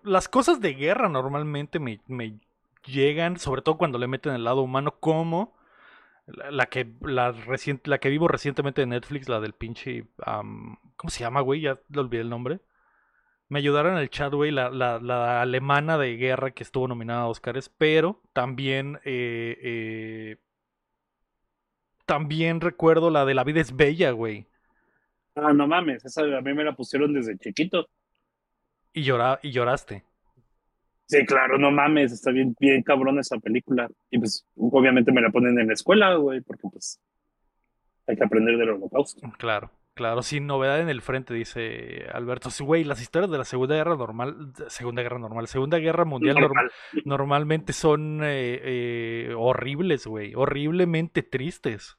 las 0.04 0.28
cosas 0.28 0.60
de 0.62 0.74
guerra 0.74 1.08
normalmente 1.10 1.78
me, 1.78 2.00
me 2.08 2.40
llegan, 2.86 3.38
sobre 3.38 3.62
todo 3.62 3.78
cuando 3.78 4.00
le 4.00 4.08
meten 4.08 4.34
el 4.34 4.44
lado 4.44 4.62
humano, 4.64 4.96
como 5.00 5.54
la, 6.28 6.52
la 6.52 6.66
que 6.68 6.94
la, 7.02 7.34
recien- 7.34 7.82
la 7.86 8.00
que 8.00 8.10
vivo 8.10 8.28
recientemente 8.28 8.82
de 8.82 8.88
Netflix, 8.88 9.30
la 9.30 9.40
del 9.40 9.54
pinche... 9.54 10.08
¿Cómo 10.96 11.10
se 11.10 11.22
llama, 11.22 11.42
güey? 11.42 11.62
Ya 11.62 11.80
le 11.90 12.00
olvidé 12.00 12.22
el 12.22 12.30
nombre. 12.30 12.62
Me 13.50 13.60
ayudaron 13.60 13.94
en 13.94 14.00
el 14.00 14.10
chat, 14.10 14.34
güey, 14.34 14.52
la, 14.52 14.70
la, 14.70 15.00
la 15.00 15.42
alemana 15.42 15.98
de 15.98 16.18
guerra 16.18 16.52
que 16.52 16.64
estuvo 16.64 16.88
nominada 16.88 17.24
a 17.24 17.28
Oscars, 17.28 17.70
pero 17.70 18.22
también... 18.34 19.00
eh, 19.06 19.58
eh, 19.62 20.38
también 22.06 22.62
recuerdo 22.62 23.10
la 23.10 23.26
de 23.26 23.34
La 23.34 23.44
vida 23.44 23.62
es 23.62 23.76
bella, 23.76 24.12
güey. 24.12 24.48
Ah, 25.36 25.54
no 25.54 25.68
mames, 25.68 26.06
esa 26.06 26.22
a 26.24 26.42
mí 26.42 26.54
me 26.54 26.64
la 26.64 26.76
pusieron 26.76 27.14
desde 27.14 27.38
chiquito. 27.38 27.88
Y, 28.92 29.04
llora, 29.04 29.40
y 29.44 29.52
lloraste. 29.52 30.04
Sí, 31.20 31.26
claro, 31.26 31.58
no 31.60 31.70
mames, 31.72 32.12
está 32.12 32.32
bien, 32.32 32.56
bien 32.60 32.82
cabrón 32.82 33.20
esa 33.20 33.38
película. 33.38 33.88
Y 34.10 34.18
pues, 34.20 34.46
obviamente 34.56 35.12
me 35.12 35.22
la 35.22 35.30
ponen 35.30 35.60
en 35.60 35.68
la 35.68 35.74
escuela, 35.74 36.16
güey, 36.16 36.42
porque 36.42 36.64
pues 36.72 37.00
hay 38.08 38.16
que 38.16 38.24
aprender 38.24 38.58
del 38.58 38.72
holocausto. 38.72 39.22
Claro, 39.38 39.70
claro, 39.94 40.24
sin 40.24 40.48
novedad 40.48 40.82
en 40.82 40.90
el 40.90 41.02
frente, 41.02 41.34
dice 41.34 42.08
Alberto. 42.12 42.50
Sí, 42.50 42.64
güey, 42.64 42.84
las 42.84 43.02
historias 43.02 43.30
de 43.32 43.38
la 43.38 43.44
Segunda 43.46 43.76
Guerra 43.76 43.96
Normal, 43.96 44.54
Segunda 44.68 45.04
Guerra 45.04 45.20
Normal, 45.20 45.48
Segunda 45.48 45.78
Guerra 45.78 46.04
Mundial 46.06 46.36
norm- 46.36 46.48
Normal. 46.48 46.72
normalmente 47.06 47.74
son 47.74 48.22
eh, 48.24 48.60
eh, 48.64 49.34
horribles, 49.38 50.08
güey, 50.08 50.34
horriblemente 50.36 51.22
tristes. 51.22 51.98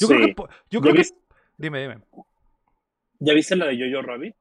Yo 0.00 0.08
creo 0.08 0.20
que, 0.26 0.34
yo 0.36 0.46
¿Ya 0.70 0.80
creo 0.80 0.92
que, 0.94 0.98
viste, 1.00 1.18
dime, 1.58 1.82
dime. 1.82 1.98
¿Ya 3.20 3.34
viste 3.34 3.54
la 3.56 3.66
de 3.66 3.78
Jojo 3.78 4.02
Rabbit? 4.06 4.34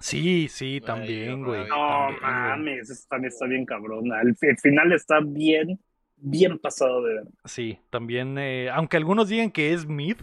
Sí, 0.00 0.48
sí, 0.48 0.80
también, 0.80 1.44
güey. 1.44 1.66
No 1.68 1.76
también, 2.08 2.20
mames, 2.22 3.06
también 3.08 3.32
está 3.32 3.46
bien 3.46 3.64
cabrona. 3.66 4.20
El, 4.22 4.34
fi- 4.36 4.46
el 4.48 4.58
final 4.58 4.92
está 4.92 5.20
bien, 5.24 5.78
bien 6.16 6.58
pasado 6.58 7.02
de 7.04 7.14
ver. 7.14 7.24
Sí, 7.44 7.78
también, 7.90 8.36
eh, 8.38 8.70
aunque 8.70 8.96
algunos 8.96 9.28
digan 9.28 9.50
que 9.50 9.72
es 9.72 9.86
mid, 9.86 10.16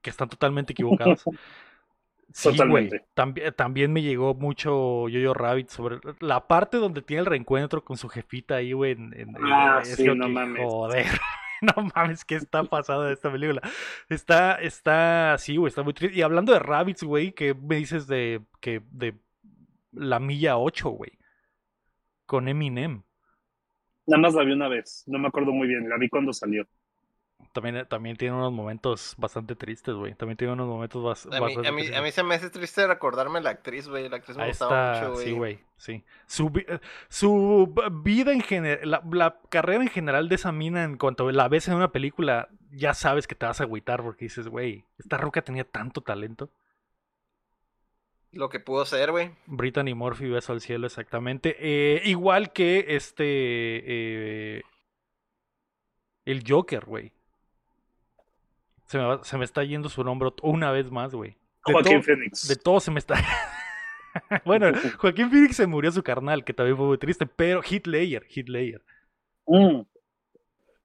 que 0.00 0.10
están 0.10 0.28
totalmente 0.28 0.72
equivocados. 0.72 1.24
Sí, 2.34 2.48
güey. 2.48 2.56
Totalmente. 2.56 3.04
También, 3.12 3.52
también 3.52 3.92
me 3.92 4.00
llegó 4.00 4.32
mucho 4.32 5.06
Yo-Yo 5.10 5.34
Rabbit 5.34 5.68
sobre 5.68 5.98
la 6.20 6.48
parte 6.48 6.78
donde 6.78 7.02
tiene 7.02 7.20
el 7.20 7.26
reencuentro 7.26 7.84
con 7.84 7.98
su 7.98 8.08
jefita 8.08 8.54
ahí, 8.54 8.72
güey. 8.72 8.92
en- 8.92 9.12
en- 9.14 9.36
Ah, 9.38 9.80
es 9.82 9.96
sí, 9.96 10.04
no 10.04 10.24
que, 10.24 10.32
mames. 10.32 10.64
Joder. 10.64 11.06
No 11.76 11.90
mames, 11.94 12.24
¿qué 12.24 12.34
está 12.34 12.64
pasando 12.64 13.06
en 13.06 13.12
esta 13.12 13.30
película? 13.30 13.62
Está, 14.08 14.56
está, 14.56 15.36
sí, 15.38 15.56
güey, 15.56 15.68
está 15.68 15.82
muy 15.82 15.94
triste. 15.94 16.16
Y 16.16 16.22
hablando 16.22 16.52
de 16.52 16.58
Rabbits, 16.58 17.04
güey, 17.04 17.32
¿qué 17.32 17.54
me 17.54 17.76
dices 17.76 18.06
de, 18.06 18.42
que, 18.60 18.82
de 18.90 19.14
la 19.92 20.18
milla 20.18 20.58
8, 20.58 20.90
güey? 20.90 21.12
Con 22.26 22.48
Eminem. 22.48 23.02
Nada 24.06 24.20
más 24.20 24.34
la 24.34 24.42
vi 24.42 24.52
una 24.52 24.68
vez, 24.68 25.04
no 25.06 25.18
me 25.18 25.28
acuerdo 25.28 25.52
muy 25.52 25.68
bien, 25.68 25.88
la 25.88 25.96
vi 25.96 26.08
cuando 26.08 26.32
salió. 26.32 26.66
También, 27.52 27.86
también 27.88 28.16
tiene 28.16 28.34
unos 28.36 28.52
momentos 28.52 29.14
bastante 29.18 29.54
tristes, 29.56 29.94
güey. 29.94 30.14
También 30.14 30.36
tiene 30.36 30.52
unos 30.54 30.68
momentos 30.68 31.02
bas- 31.02 31.26
A 31.34 31.40
mí, 31.40 31.40
bastante 31.40 31.68
a, 31.68 31.72
mí, 31.72 31.80
a 31.82 31.84
tristes. 31.84 32.02
mí 32.02 32.10
se 32.12 32.22
me 32.22 32.34
hace 32.36 32.50
triste 32.50 32.86
recordarme 32.86 33.40
la 33.40 33.50
actriz, 33.50 33.88
güey. 33.88 34.08
La 34.08 34.16
actriz 34.16 34.36
me 34.36 34.44
Ahí 34.44 34.50
gustaba 34.50 34.92
está, 34.94 35.00
mucho, 35.08 35.12
güey. 35.14 35.24
sí, 35.26 35.32
güey, 35.32 35.58
sí. 35.76 36.04
Su, 36.26 36.50
eh, 36.66 36.78
su 37.08 37.74
vida 38.02 38.32
en 38.32 38.40
general, 38.40 38.90
la, 38.90 39.02
la 39.10 39.40
carrera 39.50 39.82
en 39.82 39.90
general 39.90 40.28
de 40.28 40.36
esa 40.36 40.52
mina, 40.52 40.84
en 40.84 40.96
cuanto 40.96 41.30
la 41.30 41.48
ves 41.48 41.68
en 41.68 41.74
una 41.74 41.92
película, 41.92 42.48
ya 42.70 42.94
sabes 42.94 43.26
que 43.26 43.34
te 43.34 43.44
vas 43.46 43.60
a 43.60 43.64
agüitar 43.64 44.02
porque 44.02 44.24
dices, 44.26 44.48
güey, 44.48 44.84
esta 44.98 45.18
roca 45.18 45.42
tenía 45.42 45.64
tanto 45.64 46.00
talento. 46.00 46.50
Lo 48.30 48.48
que 48.48 48.60
pudo 48.60 48.86
ser, 48.86 49.10
güey. 49.10 49.32
Brittany 49.44 49.92
Murphy, 49.94 50.28
beso 50.30 50.54
al 50.54 50.62
cielo, 50.62 50.86
exactamente. 50.86 51.54
Eh, 51.58 52.00
igual 52.06 52.52
que 52.54 52.86
este. 52.96 53.24
eh, 53.26 54.62
el 56.24 56.42
Joker, 56.48 56.84
güey. 56.86 57.12
Se 58.92 58.98
me, 58.98 59.04
va- 59.04 59.24
se 59.24 59.38
me 59.38 59.44
está 59.44 59.64
yendo 59.64 59.88
su 59.88 60.04
nombre 60.04 60.28
una 60.42 60.70
vez 60.70 60.90
más, 60.90 61.14
güey. 61.14 61.30
De 61.66 61.72
Joaquín 61.72 62.02
Phoenix. 62.02 62.46
de 62.46 62.56
todo 62.56 62.78
se 62.78 62.90
me 62.90 62.98
está. 62.98 63.14
bueno, 64.44 64.70
Joaquín 64.98 65.30
Phoenix 65.30 65.56
se 65.56 65.66
murió 65.66 65.90
su 65.90 66.02
carnal, 66.02 66.44
que 66.44 66.52
también 66.52 66.76
fue 66.76 66.86
muy 66.86 66.98
triste, 66.98 67.24
pero 67.26 67.62
Heath 67.62 67.86
Ledger, 67.86 68.26
Heath 68.28 68.48
Ledger. 68.48 68.82
Mm, 69.46 69.80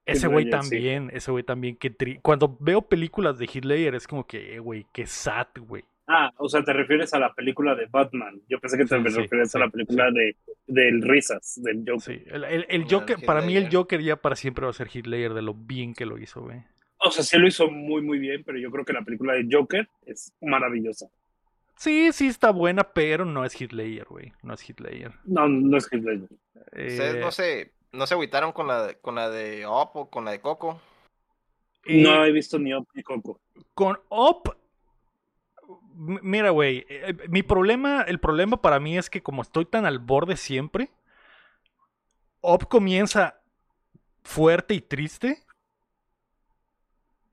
Ese 0.06 0.28
güey 0.28 0.46
sí. 0.46 0.50
también, 0.52 1.10
ese 1.14 1.32
güey 1.32 1.44
también, 1.44 1.76
que 1.76 1.92
tri- 1.96 2.20
cuando 2.22 2.56
veo 2.62 2.82
películas 2.82 3.38
de 3.38 3.46
Heath 3.46 3.66
Ledger 3.66 3.96
es 3.96 4.08
como 4.08 4.26
que, 4.26 4.56
eh, 4.56 4.60
güey, 4.60 4.86
qué 4.94 5.06
sad, 5.06 5.48
güey. 5.60 5.84
Ah, 6.08 6.32
o 6.38 6.48
sea, 6.48 6.64
te 6.64 6.72
refieres 6.72 7.14
a 7.14 7.20
la 7.20 7.34
película 7.34 7.76
de 7.76 7.88
Batman. 7.88 8.40
Yo 8.48 8.58
pensé 8.62 8.78
que 8.78 8.86
te 8.86 8.96
Sí, 8.98 9.10
sí, 9.10 9.20
refieres 9.20 9.54
a 9.54 9.60
la 9.60 9.68
película 9.70 10.10
de 10.12 10.38
del 10.68 11.02
Risas, 11.02 11.60
del 11.62 11.84
Joker. 11.86 12.00
Sí, 12.00 12.24
el, 12.28 12.46
el- 12.46 12.66
el 12.70 12.86
Joker, 12.90 13.18
para 13.26 13.42
mí 13.42 13.58
el. 13.58 13.70
Joker 13.70 14.02
ya 14.02 14.16
para 14.16 14.38
siempre 14.38 14.64
va 14.64 14.70
a 14.70 14.74
ser 14.74 14.88
Heath 14.88 15.08
Ledger 15.08 15.34
de 15.34 15.42
lo 15.42 15.54
bien 15.54 15.94
que 15.94 16.06
lo 16.06 16.18
hizo, 16.18 16.42
güey. 16.42 16.64
O 17.08 17.12
sea, 17.12 17.24
sí 17.24 17.38
lo 17.38 17.48
hizo 17.48 17.70
muy, 17.70 18.02
muy 18.02 18.20
bien, 18.20 18.44
pero 18.44 18.58
yo 18.60 18.72
creo 18.72 18.86
que 18.86 18.94
la 18.94 19.04
película 19.04 19.34
de 19.34 19.48
Joker 19.52 19.88
es 20.06 20.34
maravillosa. 20.42 21.08
Sí, 21.76 22.12
sí 22.12 22.28
está 22.28 22.52
buena, 22.52 22.84
pero 22.84 23.24
no 23.26 23.46
es 23.46 23.60
Ledger, 23.60 24.06
güey. 24.10 24.34
No 24.42 24.54
es 24.56 24.68
Ledger. 24.80 25.14
No, 25.26 25.48
no 25.48 25.78
es 25.78 25.88
Ustedes 26.72 27.16
Eh, 27.16 27.20
no 27.20 27.32
se, 27.32 27.72
no 27.92 28.08
se 28.08 28.14
agüitaron 28.16 28.52
con 28.52 28.68
la, 28.68 28.96
con 28.96 29.16
la 29.16 29.30
de 29.30 29.66
Op 29.66 29.96
o 29.96 30.10
con 30.10 30.26
la 30.26 30.32
de 30.32 30.42
Coco. 30.42 30.82
eh, 31.86 32.02
No 32.02 32.26
he 32.26 32.32
visto 32.32 32.58
ni 32.58 32.74
Up 32.74 32.88
ni 32.94 33.04
Coco. 33.04 33.40
Con 33.76 34.00
m- 35.96 36.20
mira, 36.24 36.50
güey, 36.50 36.86
eh, 36.90 37.16
mi 37.30 37.44
problema, 37.44 38.02
el 38.02 38.20
problema 38.20 38.62
para 38.62 38.80
mí 38.80 38.98
es 38.98 39.10
que 39.10 39.22
como 39.22 39.42
estoy 39.44 39.66
tan 39.66 39.86
al 39.86 40.00
borde 40.00 40.36
siempre, 40.36 40.90
Up 42.42 42.68
comienza 42.68 43.40
fuerte 44.24 44.74
y 44.74 44.82
triste. 44.82 45.44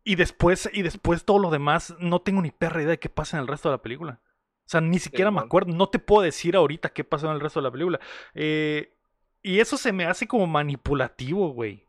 Y 0.04 0.16
después, 0.16 0.68
y 0.72 0.82
después 0.82 1.24
todo 1.24 1.38
lo 1.38 1.50
demás, 1.50 1.94
no 1.98 2.20
tengo 2.20 2.42
ni 2.42 2.50
perra 2.50 2.82
idea 2.82 2.90
de 2.90 2.98
qué 2.98 3.08
pasa 3.08 3.36
en 3.36 3.42
el 3.42 3.48
resto 3.48 3.70
de 3.70 3.76
la 3.76 3.82
película. 3.82 4.20
O 4.66 4.68
sea, 4.68 4.80
ni 4.80 4.98
siquiera 4.98 5.30
me 5.30 5.40
acuerdo, 5.40 5.72
no 5.74 5.88
te 5.88 5.98
puedo 5.98 6.22
decir 6.22 6.56
ahorita 6.56 6.90
qué 6.90 7.04
pasó 7.04 7.26
en 7.26 7.34
el 7.34 7.40
resto 7.40 7.60
de 7.60 7.64
la 7.64 7.70
película. 7.70 8.00
Eh, 8.34 8.94
y 9.42 9.60
eso 9.60 9.76
se 9.76 9.92
me 9.92 10.06
hace 10.06 10.26
como 10.26 10.46
manipulativo, 10.46 11.48
güey. 11.48 11.86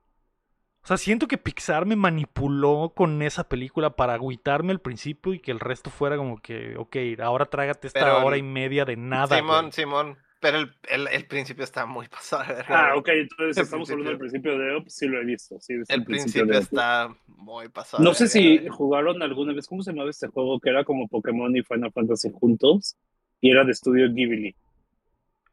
O 0.84 0.88
sea, 0.88 0.97
siento 0.97 1.28
que 1.28 1.38
Pixar 1.38 1.86
me 1.86 1.95
manipuló 1.95 2.93
con 2.95 3.21
esa 3.21 3.47
película 3.49 3.95
para 3.95 4.13
agüitarme 4.13 4.71
al 4.71 4.82
principio 4.82 5.34
y 5.34 5.39
que 5.39 5.51
el 5.51 5.60
resto 5.60 5.89
fuera 5.89 6.15
como 6.15 6.39
que, 6.41 6.75
ok, 6.78 6.97
ahora 7.23 7.45
trágate 7.45 7.88
esta 7.88 8.01
Pero 8.01 8.25
hora 8.25 8.38
y 8.38 8.43
media 8.43 8.86
de 8.86 8.95
nada. 8.95 9.36
Simón, 9.38 9.62
güey. 9.62 9.71
Simón. 9.71 10.17
Pero 10.45 10.60
el, 10.60 10.71
el, 10.89 11.08
el 11.08 11.25
principio 11.25 11.63
está 11.63 11.88
muy 11.88 12.08
pasado. 12.15 12.43
de 12.43 12.53
verga, 12.53 12.89
Ah, 12.91 12.95
ok, 12.95 13.10
entonces 13.10 13.58
El 13.58 13.63
estamos 13.63 13.89
hablando 13.89 14.12
del 14.12 14.19
principio. 14.19 14.60
de 14.60 14.75
Up, 14.77 14.86
sí 14.89 15.08
lo 15.08 15.19
he 15.19 15.25
visto. 15.25 15.60
Sí, 15.60 15.73
El 15.88 16.03
principio 16.05 16.53
está 16.53 17.15
muy 17.25 17.69
pasado. 17.69 18.03
No 18.03 18.13
sé 18.13 18.27
si 18.27 18.67
jugaron 18.69 19.23
alguna 19.23 19.53
vez, 19.53 19.67
¿cómo 19.67 19.81
se 19.81 19.91
llamaba 19.91 20.12
este 20.12 20.27
juego? 20.27 20.60
Que 20.60 20.69
era 20.69 20.84
como 20.84 21.08
Pokémon 21.08 21.55
y 21.55 21.63
Final 21.63 21.91
Fantasy 21.91 22.29
juntos. 22.31 22.95
Y 23.41 23.49
era 23.49 23.63
de 23.63 23.71
estudio 23.71 24.12
Ghibli. 24.13 24.55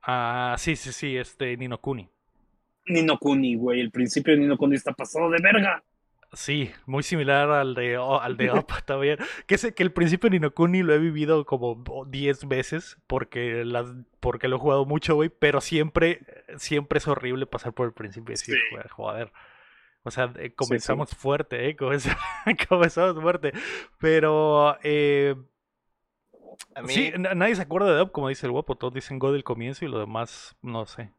Ah, 0.02 0.56
sí, 0.58 0.76
sí, 0.76 0.92
sí, 0.92 1.16
este 1.16 1.56
Nino 1.56 1.80
Kuni. 1.80 2.08
Nino 2.86 3.18
Kuni, 3.18 3.56
güey. 3.56 3.80
El 3.80 3.90
principio 3.90 4.34
de 4.34 4.40
Nino 4.40 4.56
Kuni 4.58 4.76
está 4.76 4.92
pasado 4.92 5.30
de 5.30 5.38
verga. 5.40 5.82
Sí, 6.34 6.70
muy 6.86 7.02
similar 7.02 7.50
al 7.50 7.74
de, 7.74 7.98
o- 7.98 8.20
al 8.20 8.36
de 8.38 8.50
Up 8.52 8.66
también. 8.86 9.18
Que, 9.46 9.58
sé 9.58 9.74
que 9.74 9.82
el 9.82 9.92
principio 9.92 10.30
de 10.30 10.38
Nino 10.38 10.50
Kuni 10.52 10.82
lo 10.82 10.94
he 10.94 10.98
vivido 10.98 11.44
como 11.44 11.82
10 12.06 12.48
veces 12.48 12.96
porque, 13.06 13.64
las, 13.66 13.92
porque 14.20 14.48
lo 14.48 14.56
he 14.56 14.58
jugado 14.58 14.86
mucho, 14.86 15.14
güey. 15.14 15.28
Pero 15.28 15.60
siempre, 15.60 16.20
siempre 16.56 16.98
es 16.98 17.06
horrible 17.08 17.46
pasar 17.46 17.74
por 17.74 17.86
el 17.86 17.92
principio 17.92 18.32
y 18.32 18.36
decir, 18.36 18.54
Sí. 18.54 18.76
"Joder. 18.90 19.32
O 20.04 20.10
sea, 20.10 20.32
eh, 20.38 20.52
comenzamos 20.54 21.10
fuerte, 21.14 21.68
¿eh? 21.68 21.76
Comenzamos, 21.76 22.18
comenzamos 22.68 23.20
fuerte. 23.22 23.52
Pero, 23.98 24.76
eh, 24.82 25.36
A 26.74 26.82
mí, 26.82 26.88
sí, 26.92 27.12
na- 27.18 27.34
nadie 27.34 27.54
se 27.56 27.62
acuerda 27.62 27.94
de 27.94 28.02
Up, 28.02 28.10
como 28.10 28.28
dice 28.28 28.46
el 28.46 28.52
guapo. 28.52 28.74
Todos 28.76 28.94
dicen 28.94 29.18
Go 29.18 29.32
del 29.32 29.44
comienzo 29.44 29.84
y 29.84 29.88
lo 29.88 29.98
demás, 29.98 30.56
no 30.62 30.86
sé. 30.86 31.12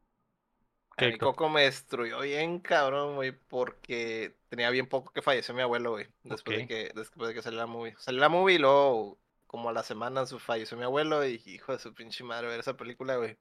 A 0.93 0.95
¿Qué 0.97 1.07
mí 1.11 1.17
co- 1.17 1.27
Coco 1.27 1.49
me 1.49 1.63
destruyó 1.63 2.19
bien, 2.21 2.59
cabrón, 2.59 3.15
güey, 3.15 3.31
porque 3.31 4.35
tenía 4.49 4.69
bien 4.69 4.87
poco 4.87 5.11
que 5.11 5.21
falleció 5.21 5.53
mi 5.55 5.61
abuelo, 5.61 5.91
güey. 5.91 6.07
Después, 6.23 6.57
de 6.59 6.67
que, 6.67 6.91
después 6.95 7.27
de 7.29 7.33
que 7.33 7.41
salió 7.41 7.59
la 7.59 7.65
movie. 7.67 7.95
Salió 7.97 8.21
la 8.21 8.29
movie 8.29 8.55
y 8.55 8.59
luego, 8.59 9.17
como 9.47 9.69
a 9.69 9.73
la 9.73 9.83
semana, 9.83 10.25
su- 10.25 10.39
falleció 10.39 10.77
mi 10.77 10.83
abuelo 10.83 11.25
y 11.25 11.41
hijo 11.45 11.71
de 11.71 11.79
su 11.79 11.93
pinche 11.93 12.23
madre 12.23 12.47
ver 12.47 12.59
esa 12.59 12.77
película, 12.77 13.17
güey. 13.17 13.37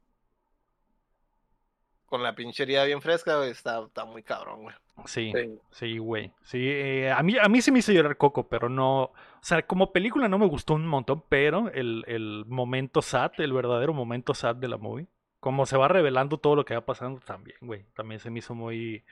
Con 2.07 2.23
la 2.23 2.35
pinche 2.35 2.65
herida 2.65 2.85
bien 2.85 3.01
fresca, 3.01 3.39
güey, 3.39 3.51
está, 3.51 3.83
está 3.87 4.05
muy 4.05 4.23
cabrón, 4.23 4.63
güey. 4.65 4.75
Sí. 5.07 5.33
Sí. 5.35 5.59
Sí, 5.71 5.99
güey. 5.99 6.31
Sí, 6.43 6.59
eh, 6.69 7.11
a 7.11 7.23
mí, 7.23 7.37
a 7.39 7.49
mí 7.49 7.63
sí 7.63 7.71
me 7.73 7.79
hizo 7.79 7.91
llorar 7.93 8.19
Coco, 8.19 8.49
pero 8.49 8.69
no. 8.69 9.05
O 9.05 9.13
sea, 9.41 9.67
como 9.67 9.93
película 9.93 10.29
no 10.29 10.39
me 10.39 10.47
gustó 10.47 10.75
un 10.75 10.87
montón, 10.87 11.25
pero 11.31 11.71
el, 11.73 12.05
el 12.07 12.45
momento 12.47 13.01
sad, 13.01 13.33
el 13.39 13.55
verdadero 13.55 13.95
momento 13.95 14.35
sad 14.35 14.57
de 14.57 14.69
la 14.69 14.77
movie, 14.77 15.07
como 15.43 15.67
se 15.67 15.77
va 15.77 15.89
revelando 15.89 16.39
todo 16.39 16.57
lo 16.57 16.65
que 16.65 16.75
va 16.75 16.87
pasando 16.87 17.21
también, 17.21 17.59
güey. 17.61 17.85
También 17.95 18.21
se 18.21 18.31
me 18.31 18.39
hizo 18.39 18.55
muy. 18.55 19.05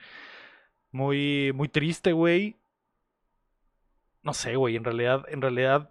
Muy, 0.91 1.51
muy 1.53 1.69
triste, 1.69 2.11
güey. 2.13 2.57
no 4.23 4.33
sé, 4.33 4.55
güey, 4.55 4.75
en 4.75 4.83
realidad, 4.83 5.25
en 5.29 5.41
realidad 5.41 5.89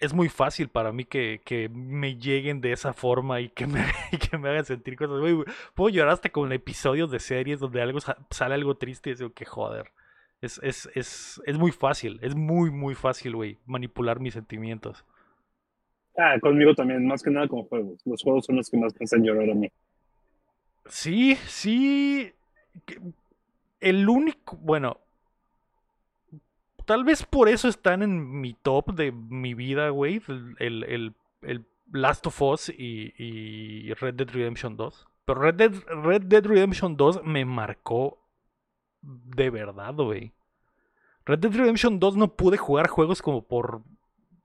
es 0.00 0.12
muy 0.14 0.28
fácil 0.28 0.68
para 0.68 0.92
mí 0.92 1.04
que, 1.04 1.40
que 1.44 1.68
me 1.68 2.16
lleguen 2.16 2.60
de 2.60 2.72
esa 2.72 2.92
forma 2.92 3.40
y 3.40 3.48
que 3.50 3.66
me, 3.66 3.84
que 4.30 4.38
me 4.38 4.48
hagan 4.48 4.64
sentir 4.64 4.96
cosas. 4.96 5.18
Güey, 5.20 5.36
puedo 5.74 5.90
llorar 5.90 6.12
hasta 6.12 6.28
con 6.30 6.52
episodios 6.52 7.10
de 7.10 7.18
series 7.20 7.60
donde 7.60 7.82
algo 7.82 8.00
sa- 8.00 8.16
sale 8.30 8.54
algo 8.54 8.76
triste 8.76 9.10
y 9.10 9.14
digo 9.14 9.32
que 9.32 9.44
joder. 9.44 9.92
Es, 10.40 10.60
es, 10.62 10.88
es, 10.94 11.42
es 11.46 11.58
muy 11.58 11.72
fácil, 11.72 12.20
es 12.22 12.36
muy, 12.36 12.70
muy 12.70 12.94
fácil, 12.94 13.34
güey, 13.34 13.58
manipular 13.66 14.20
mis 14.20 14.34
sentimientos. 14.34 15.04
Ah, 16.18 16.38
conmigo 16.40 16.74
también, 16.74 17.06
más 17.06 17.22
que 17.22 17.30
nada 17.30 17.46
con 17.48 17.62
juegos. 17.64 18.00
Los 18.04 18.22
juegos 18.22 18.44
son 18.44 18.56
los 18.56 18.68
que 18.68 18.76
más 18.76 18.92
me 18.98 19.04
hacen 19.04 19.22
llorar 19.24 19.50
a 19.50 19.54
mí. 19.54 19.70
Sí, 20.86 21.36
sí. 21.46 22.32
El 23.80 24.08
único, 24.08 24.56
bueno, 24.56 24.98
tal 26.86 27.04
vez 27.04 27.24
por 27.24 27.48
eso 27.48 27.68
están 27.68 28.02
en 28.02 28.40
mi 28.40 28.54
top 28.54 28.94
de 28.94 29.12
mi 29.12 29.54
vida, 29.54 29.90
güey. 29.90 30.20
El, 30.28 30.56
el, 30.58 30.84
el- 30.84 31.14
el 31.42 31.64
Last 31.92 32.26
of 32.26 32.42
Us 32.42 32.68
y, 32.70 33.14
y 33.16 33.92
Red 33.94 34.14
Dead 34.14 34.28
Redemption 34.28 34.76
2. 34.76 35.06
Pero 35.24 35.40
Red 35.40 35.54
Dead, 35.54 35.72
Red 36.02 36.22
Dead 36.22 36.44
Redemption 36.44 36.96
2 36.96 37.22
me 37.24 37.44
marcó 37.44 38.18
de 39.02 39.50
verdad, 39.50 39.94
güey. 39.94 40.32
Red 41.24 41.38
Dead 41.38 41.52
Redemption 41.54 42.00
2 42.00 42.16
no 42.16 42.34
pude 42.34 42.56
jugar 42.56 42.88
juegos 42.88 43.22
como 43.22 43.42
por 43.42 43.82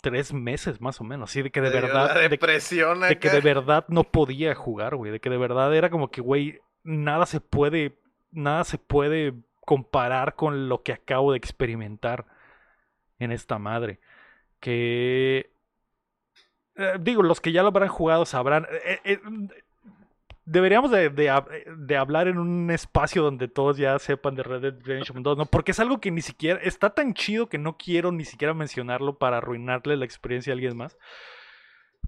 tres 0.03 0.33
meses 0.33 0.81
más 0.81 0.99
o 0.99 1.05
menos. 1.05 1.31
Así 1.31 1.41
de 1.41 1.49
que 1.49 1.61
de 1.61 1.69
verdad. 1.69 2.13
La 2.13 2.19
de- 2.21 2.29
depresión 2.29 2.99
de 2.99 3.17
que 3.17 3.29
de 3.29 3.39
verdad 3.39 3.85
no 3.87 4.03
podía 4.03 4.53
jugar, 4.53 4.95
güey. 4.97 5.11
De 5.13 5.21
que 5.21 5.29
de 5.29 5.37
verdad 5.37 5.73
era 5.73 5.89
como 5.89 6.11
que, 6.11 6.19
güey, 6.19 6.59
nada 6.83 7.25
se 7.25 7.39
puede, 7.39 7.97
nada 8.31 8.65
se 8.65 8.77
puede 8.77 9.33
comparar 9.61 10.35
con 10.35 10.67
lo 10.67 10.83
que 10.83 10.91
acabo 10.91 11.31
de 11.31 11.37
experimentar 11.37 12.25
en 13.17 13.31
esta 13.31 13.57
madre. 13.57 14.01
Que... 14.59 15.51
eh, 16.75 16.97
digo, 16.99 17.23
los 17.23 17.39
que 17.39 17.53
ya 17.53 17.61
lo 17.61 17.69
habrán 17.69 17.87
jugado 17.87 18.25
sabrán. 18.25 18.67
eh, 18.85 18.99
eh, 19.05 19.19
deberíamos 20.45 20.91
de, 20.91 21.09
de 21.09 21.29
hab- 21.31 21.49
de 21.77 21.97
hablar 21.97 22.27
en 22.27 22.37
un 22.37 22.69
espacio 22.71 23.23
donde 23.23 23.47
todos 23.47 23.77
ya 23.77 23.97
sepan 23.99 24.35
de 24.35 24.43
Red 24.43 24.61
Dead 24.61 24.75
Redemption 24.83 25.23
2, 25.23 25.37
¿no? 25.37 25.45
Porque 25.45 25.71
es 25.71 25.79
algo 25.79 25.99
que 25.99 26.11
ni 26.11 26.21
siquiera... 26.21 26.59
Está 26.61 26.91
tan 26.91 27.13
chido 27.13 27.47
que 27.47 27.57
no 27.57 27.77
quiero 27.77 28.11
ni 28.11 28.25
siquiera 28.25 28.53
mencionarlo 28.53 29.17
para 29.17 29.37
arruinarle 29.37 29.97
la 29.97 30.05
experiencia 30.05 30.51
a 30.51 30.55
alguien 30.55 30.75
más. 30.77 30.97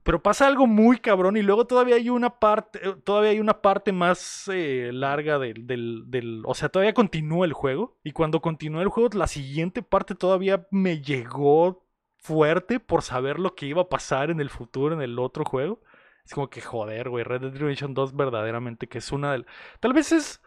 Pero 0.03 0.21
pasa 0.21 0.45
algo 0.45 0.67
muy 0.67 0.97
cabrón 0.99 1.35
y 1.35 1.41
luego 1.41 1.65
todavía 1.65 1.95
hay 1.95 2.09
una 2.09 2.39
parte, 2.39 2.79
eh, 2.87 2.95
todavía 3.03 3.31
hay 3.31 3.39
una 3.39 3.61
parte 3.61 3.91
más 3.91 4.47
eh, 4.53 4.91
larga 4.93 5.39
del, 5.39 5.65
del, 5.65 6.03
del- 6.05 6.43
o 6.45 6.53
sea, 6.53 6.69
todavía 6.69 6.93
continúa 6.93 7.45
el 7.47 7.53
juego 7.53 7.97
y 8.03 8.11
cuando 8.11 8.39
continúa 8.39 8.83
el 8.83 8.89
juego, 8.89 9.09
la 9.17 9.25
siguiente 9.27 9.81
parte 9.81 10.13
todavía 10.13 10.67
me 10.69 11.01
llegó 11.01 11.83
fuerte 12.17 12.79
por 12.79 13.01
saber 13.01 13.39
lo 13.39 13.55
que 13.55 13.65
iba 13.65 13.83
a 13.83 13.89
pasar 13.89 14.29
en 14.29 14.39
el 14.41 14.49
futuro 14.51 14.93
en 14.93 15.01
el 15.01 15.17
otro 15.17 15.43
juego. 15.43 15.79
Es 16.25 16.33
como 16.33 16.49
que 16.49 16.61
joder, 16.61 17.09
güey, 17.09 17.23
Red 17.23 17.41
Dead 17.41 17.53
Redemption 17.53 17.93
2 17.93 18.15
verdaderamente 18.15 18.87
que 18.87 18.97
es 18.97 19.11
una 19.11 19.31
del, 19.31 19.45
tal 19.79 19.93
vez 19.93 20.11
es, 20.11 20.41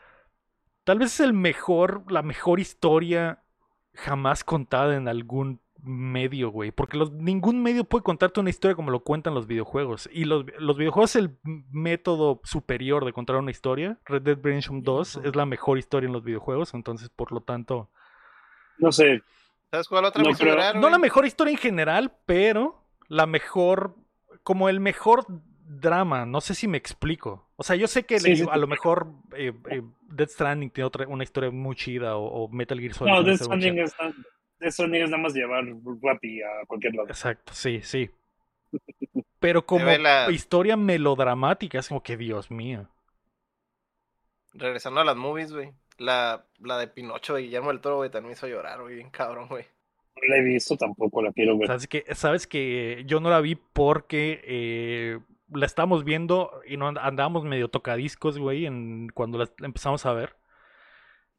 tal 0.84 0.98
vez 0.98 1.14
es 1.14 1.20
el 1.20 1.32
mejor, 1.32 2.10
la 2.10 2.22
mejor 2.22 2.60
historia 2.60 3.42
jamás 3.94 4.44
contada 4.44 4.96
en 4.96 5.08
algún 5.08 5.60
medio, 5.82 6.50
güey. 6.50 6.70
Porque 6.70 6.96
los, 6.96 7.12
ningún 7.12 7.62
medio 7.62 7.84
puede 7.84 8.02
contarte 8.02 8.40
una 8.40 8.50
historia 8.50 8.74
como 8.74 8.90
lo 8.90 9.00
cuentan 9.00 9.34
los 9.34 9.46
videojuegos. 9.46 10.08
Y 10.12 10.24
los, 10.24 10.44
los 10.58 10.76
videojuegos 10.76 11.10
es 11.10 11.16
el 11.16 11.38
método 11.44 12.40
superior 12.44 13.04
de 13.04 13.12
contar 13.12 13.36
una 13.36 13.50
historia. 13.50 13.98
Red 14.04 14.22
Dead 14.22 14.38
Redemption 14.40 14.82
2 14.82 15.16
Ujú. 15.16 15.28
es 15.28 15.36
la 15.36 15.46
mejor 15.46 15.78
historia 15.78 16.06
en 16.06 16.12
los 16.12 16.24
videojuegos. 16.24 16.74
Entonces, 16.74 17.08
por 17.08 17.32
lo 17.32 17.40
tanto. 17.40 17.90
No 18.78 18.92
sé, 18.92 19.22
¿Sabes 19.70 19.88
cuál 19.88 20.04
otra 20.06 20.22
No 20.22 20.80
No 20.80 20.90
la 20.90 20.98
mejor 20.98 21.26
historia 21.26 21.52
en 21.52 21.58
general, 21.58 22.12
pero 22.26 22.82
la 23.08 23.26
mejor. 23.26 23.94
Como 24.42 24.68
el 24.68 24.80
mejor 24.80 25.26
drama. 25.68 26.24
No 26.26 26.40
sé 26.40 26.54
si 26.54 26.66
me 26.68 26.78
explico. 26.78 27.48
O 27.56 27.62
sea, 27.62 27.76
yo 27.76 27.86
sé 27.86 28.04
que 28.04 28.18
Sí, 28.18 28.30
le- 28.30 28.36
sí, 28.36 28.46
a 28.50 28.56
lo 28.56 28.66
mejor 28.66 29.08
eh, 29.36 29.52
eh, 29.70 29.82
Death 30.02 30.30
Stranding 30.30 30.70
tiene 30.70 30.86
otra, 30.86 31.06
una 31.08 31.24
historia 31.24 31.50
muy 31.50 31.76
chida. 31.76 32.16
O, 32.16 32.44
o 32.44 32.48
Metal 32.48 32.78
Gear 32.80 32.94
Solid. 32.94 33.12
no, 33.12 33.22
Death. 33.22 33.42
Stranding 33.42 33.78
es, 33.80 33.94
Death 34.58 34.72
Stranding 34.72 35.02
es 35.02 35.10
nada 35.10 35.22
más 35.22 35.34
llevar 35.34 35.64
Rappi 36.02 36.42
a 36.42 36.66
cualquier 36.66 36.94
lado. 36.94 37.08
Exacto, 37.08 37.52
sí, 37.54 37.80
sí. 37.82 38.10
Pero 39.40 39.64
como 39.66 39.84
la- 39.86 40.30
historia 40.30 40.76
melodramática, 40.76 41.78
es 41.78 41.88
como 41.88 42.02
que 42.02 42.16
Dios 42.16 42.50
mío. 42.50 42.88
Regresando 44.54 45.00
a 45.00 45.04
las 45.04 45.16
movies, 45.16 45.52
güey. 45.52 45.72
La, 45.98 46.44
la 46.60 46.78
de 46.78 46.86
Pinocho 46.88 47.34
de 47.34 47.42
Guillermo 47.42 47.68
del 47.68 47.80
Toro, 47.80 47.96
güey, 47.96 48.10
también 48.10 48.30
me 48.30 48.32
hizo 48.34 48.46
llorar, 48.46 48.80
güey, 48.80 48.94
bien 48.96 49.10
cabrón, 49.10 49.48
güey. 49.48 49.64
No 50.16 50.28
la 50.28 50.36
he 50.38 50.42
visto 50.42 50.76
tampoco, 50.76 51.22
la 51.22 51.32
quiero 51.32 51.58
ver. 51.58 51.66
Sabes 51.68 51.86
que, 51.88 52.04
sabes 52.14 52.46
que 52.46 53.02
yo 53.06 53.20
no 53.20 53.30
la 53.30 53.40
vi 53.40 53.54
porque 53.56 54.40
eh, 54.44 55.18
la 55.52 55.66
estábamos 55.66 56.04
viendo 56.04 56.60
y 56.66 56.76
no 56.76 56.88
and- 56.88 56.98
andábamos 56.98 57.44
medio 57.44 57.68
tocadiscos, 57.68 58.38
güey, 58.38 58.66
en, 58.66 59.08
cuando 59.10 59.38
la 59.38 59.48
empezamos 59.62 60.04
a 60.06 60.12
ver. 60.12 60.36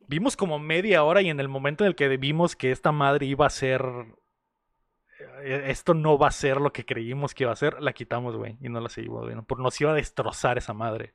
Vimos 0.08 0.36
como 0.36 0.58
media 0.60 1.04
hora 1.04 1.22
y 1.22 1.30
en 1.30 1.39
el 1.39 1.48
momento 1.50 1.84
en 1.84 1.89
el 1.89 1.95
que 1.95 2.08
vimos 2.17 2.56
que 2.56 2.72
esta 2.72 2.91
madre 2.91 3.26
iba 3.28 3.45
a 3.45 3.50
ser... 3.52 3.84
eh, 5.43 5.65
Esto 5.67 5.93
no 5.93 6.17
va 6.17 6.28
a 6.28 6.32
ser 6.32 6.60
lo 6.60 6.72
que 6.74 6.86
creímos 6.86 7.34
que 7.34 7.43
iba 7.43 7.52
a 7.52 7.56
ser, 7.56 7.82
la 7.82 7.93
quitamos, 7.93 8.36
güey, 8.36 8.58
y 8.62 8.69
no 8.69 8.80
la 8.80 8.89
seguimos 8.89 9.26
viendo. 9.26 9.43
Porque 9.43 9.63
nos 9.63 9.80
iba 9.82 9.91
a 9.91 9.95
destrozar 9.95 10.58
esa 10.58 10.74
madre. 10.74 11.13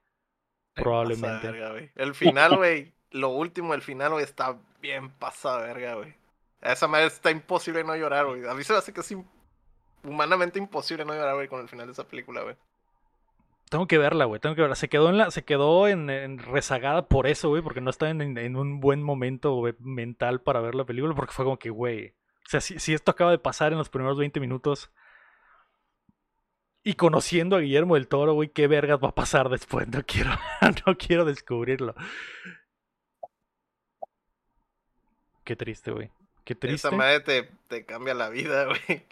Ay, 0.77 0.83
Probablemente. 0.85 1.51
verga, 1.51 1.71
güey. 1.73 1.91
El 1.97 2.15
final, 2.15 2.57
güey. 2.57 2.95
lo 3.11 3.29
último, 3.31 3.75
el 3.75 3.83
final, 3.83 4.13
güey, 4.13 4.25
está 4.25 4.57
bien 4.81 5.11
pasada 5.11 5.67
verga, 5.67 5.95
güey. 5.95 6.15
A 6.61 6.73
esa 6.73 6.89
madre 6.89 7.07
está 7.07 7.31
imposible 7.31 7.85
no 7.85 7.95
llorar, 7.97 8.27
güey. 8.27 8.47
A 8.49 8.55
mí 8.55 8.65
se 8.65 8.73
me 8.73 8.79
hace 8.79 8.93
que 8.93 9.01
es 9.01 9.15
humanamente 10.03 10.59
imposible 10.59 11.05
no 11.05 11.15
llorar, 11.15 11.35
güey, 11.35 11.49
con 11.49 11.61
el 11.61 11.69
final 11.69 11.87
de 11.87 11.93
esa 11.93 12.07
película, 12.09 12.43
güey. 12.43 12.57
Tengo 13.71 13.87
que 13.87 13.99
verla, 13.99 14.25
güey. 14.27 14.41
Tengo 14.41 14.55
que 14.55 14.63
verla. 14.63 14.77
Se 14.77 14.89
quedó 14.89 15.09
en 15.09 15.19
la, 15.19 15.31
se 15.31 15.45
quedó 15.45 15.89
en, 15.89 16.39
rezagada 16.39 17.09
por 17.09 17.27
eso, 17.27 17.49
güey, 17.49 17.63
porque 17.63 17.81
no 17.81 17.91
estaba 17.91 18.11
en, 18.11 18.57
un 18.57 18.81
buen 18.81 19.03
momento 19.03 19.61
mental 19.81 20.41
para 20.41 20.61
ver 20.61 20.75
la 20.75 20.85
película, 20.85 21.15
porque 21.15 21.33
fue 21.33 21.45
como 21.45 21.59
que, 21.59 21.71
güey. 21.71 22.15
O 22.47 22.51
sea, 22.51 22.61
si, 22.61 22.79
si 22.79 22.95
esto 22.95 23.11
acaba 23.11 23.31
de 23.31 23.39
pasar 23.39 23.73
en 23.73 23.79
los 23.79 23.89
primeros 23.89 24.19
20 24.19 24.39
minutos. 24.41 24.91
Y 26.83 26.95
conociendo 26.95 27.57
a 27.57 27.61
Guillermo 27.61 27.95
del 27.95 28.09
Toro, 28.09 28.35
güey, 28.35 28.51
qué 28.51 28.67
vergas 28.67 29.01
va 29.03 29.09
a 29.09 29.15
pasar 29.15 29.49
después. 29.49 29.89
No 29.89 30.03
quiero, 30.07 30.31
no 30.87 30.97
quiero 30.99 31.25
descubrirlo. 31.25 31.95
Qué 35.45 35.57
triste, 35.57 35.91
güey. 35.91 36.11
Qué 36.45 36.55
triste. 36.55 36.89
Esa 36.89 36.97
madre 36.97 37.21
te, 37.21 37.49
te 37.69 37.85
cambia 37.85 38.15
la 38.15 38.29
vida, 38.29 38.67
güey. 38.87 39.05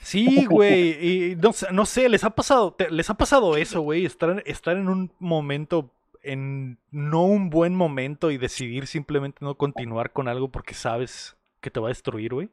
Sí, 0.00 0.44
güey, 0.46 1.30
y 1.32 1.36
no, 1.36 1.52
sé- 1.52 1.72
no 1.72 1.86
sé, 1.86 2.08
les 2.08 2.24
ha 2.24 2.30
pasado, 2.30 2.72
te- 2.74 2.90
les 2.90 3.08
ha 3.10 3.14
pasado 3.14 3.56
eso, 3.56 3.80
güey, 3.80 4.04
estar, 4.04 4.42
estar 4.44 4.76
en 4.76 4.88
un 4.88 5.10
momento, 5.20 5.90
en 6.22 6.78
no 6.90 7.24
un 7.24 7.48
buen 7.48 7.74
momento 7.74 8.30
y 8.30 8.36
decidir 8.38 8.86
simplemente 8.86 9.38
no 9.42 9.54
continuar 9.56 10.12
con 10.12 10.28
algo 10.28 10.48
porque 10.50 10.74
sabes 10.74 11.36
que 11.60 11.70
te 11.70 11.80
va 11.80 11.88
a 11.88 11.90
destruir, 11.90 12.34
güey. 12.34 12.50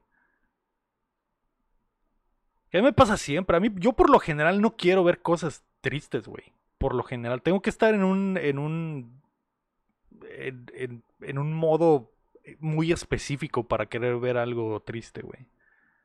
A 2.74 2.78
mí 2.78 2.84
me 2.84 2.94
pasa 2.94 3.18
siempre, 3.18 3.58
a 3.58 3.60
mí, 3.60 3.70
yo 3.76 3.94
por 3.94 4.10
lo 4.10 4.20
general 4.20 4.62
no 4.62 4.78
quiero 4.78 5.04
ver 5.04 5.22
cosas 5.22 5.64
tristes, 5.82 6.28
güey. 6.28 6.54
Por 6.78 6.96
lo 6.96 7.04
general, 7.04 7.42
tengo 7.42 7.62
que 7.62 7.70
estar 7.70 7.94
en 7.94 8.04
un, 8.04 8.38
en 8.38 8.58
un, 8.60 9.22
en, 10.38 10.66
en- 10.76 11.04
en 11.22 11.38
un 11.38 11.54
modo 11.54 12.12
muy 12.60 12.92
específico 12.92 13.68
para 13.68 13.88
querer 13.88 14.18
ver 14.18 14.38
algo 14.38 14.80
triste, 14.82 15.22
güey. 15.22 15.42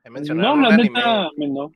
Me 0.04 0.10
No, 0.10 0.10
mencionaron 0.12 0.62
la 0.62 0.76
neta, 0.76 1.28
me 1.36 1.48
no. 1.48 1.72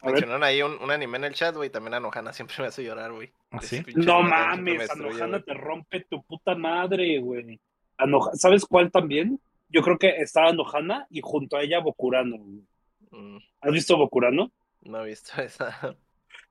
A 0.00 0.06
ver, 0.06 0.12
Mencionaron 0.14 0.44
ahí 0.44 0.62
un, 0.62 0.80
un 0.80 0.90
anime 0.90 1.18
en 1.18 1.24
el 1.24 1.34
chat, 1.34 1.54
güey. 1.56 1.70
También 1.70 1.94
a 1.94 2.00
Nohana 2.00 2.32
siempre 2.32 2.56
me 2.60 2.66
hace 2.66 2.84
llorar, 2.84 3.12
güey. 3.12 3.32
¿Ah, 3.50 3.60
sí? 3.60 3.82
No 3.96 4.22
mames, 4.22 4.90
Anohana 4.90 5.42
te 5.42 5.54
rompe 5.54 6.04
tu 6.08 6.22
puta 6.24 6.54
madre, 6.54 7.18
güey. 7.18 7.60
Anoja- 7.98 8.34
¿Sabes 8.34 8.64
cuál 8.64 8.90
también? 8.92 9.40
Yo 9.68 9.82
creo 9.82 9.98
que 9.98 10.08
está 10.18 10.46
Anohana 10.46 11.06
y 11.10 11.20
junto 11.22 11.56
a 11.56 11.62
ella 11.62 11.80
Bokurano. 11.80 12.36
güey. 12.38 12.62
Mm, 13.10 13.38
¿Has 13.60 13.72
visto 13.72 13.96
Bokurano? 13.96 14.52
no 14.82 15.04
he 15.04 15.08
visto 15.08 15.32
esa. 15.42 15.96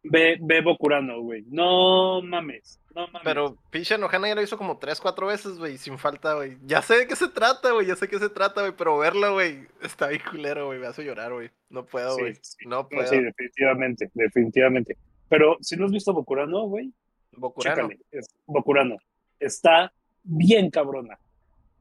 Ve, 0.03 0.37
ve 0.41 0.61
Bokurano, 0.61 1.21
güey. 1.21 1.43
No 1.47 2.21
mames, 2.21 2.79
no 2.95 3.07
mames. 3.07 3.21
Pero 3.23 3.57
pinche 3.71 3.97
Nohana 3.97 4.27
ya 4.29 4.35
lo 4.35 4.41
hizo 4.41 4.57
como 4.57 4.77
tres, 4.77 5.01
cuatro 5.01 5.27
veces, 5.27 5.57
güey, 5.57 5.77
sin 5.77 5.97
falta, 5.97 6.33
güey. 6.35 6.57
Ya 6.65 6.81
sé 6.81 6.97
de 6.97 7.07
qué 7.07 7.15
se 7.15 7.27
trata, 7.27 7.71
güey, 7.71 7.87
ya 7.87 7.95
sé 7.95 8.05
de 8.05 8.11
qué 8.11 8.19
se 8.19 8.29
trata, 8.29 8.61
güey, 8.61 8.73
pero 8.77 8.97
verlo, 8.97 9.33
güey, 9.33 9.67
está 9.81 10.07
bien 10.07 10.21
culero, 10.29 10.67
güey, 10.67 10.79
me 10.79 10.87
hace 10.87 11.03
llorar, 11.03 11.33
güey. 11.33 11.49
No 11.69 11.85
puedo, 11.85 12.17
güey. 12.17 12.35
sí. 12.41 12.65
No 12.65 12.77
No, 12.83 12.87
puedo. 12.89 13.07
sí, 13.07 13.19
definitivamente, 13.21 14.09
definitivamente. 14.13 14.97
Pero 15.27 15.57
si 15.61 15.75
no 15.75 15.85
has 15.85 15.91
visto 15.91 16.13
Bokurano, 16.13 16.63
güey, 16.67 16.93
Bokurano. 17.33 17.89
Es 18.11 18.27
Bokurano. 18.45 18.97
Está 19.39 19.91
bien 20.23 20.69
cabrona. 20.71 21.19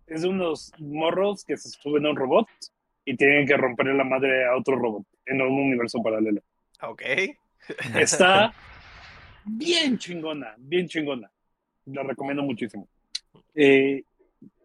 Es 0.07 0.23
de 0.23 0.29
unos 0.29 0.73
morros 0.79 1.45
que 1.45 1.57
se 1.57 1.69
suben 1.71 2.07
a 2.07 2.11
un 2.11 2.17
robot 2.17 2.47
y 3.05 3.17
tienen 3.17 3.47
que 3.47 3.57
romperle 3.57 3.95
la 3.95 4.05
madre 4.05 4.47
a 4.47 4.57
otro 4.57 4.77
robot 4.77 5.05
en 5.27 5.41
un 5.43 5.53
universo 5.53 6.03
paralelo. 6.03 6.41
Ok. 6.83 7.03
Está 7.95 8.53
bien 9.45 9.99
chingona, 9.99 10.55
bien 10.59 10.89
chingona. 10.89 11.31
La 11.87 12.03
recomiendo 12.03 12.43
muchísimo. 12.43 12.89
Eh, 13.55 14.03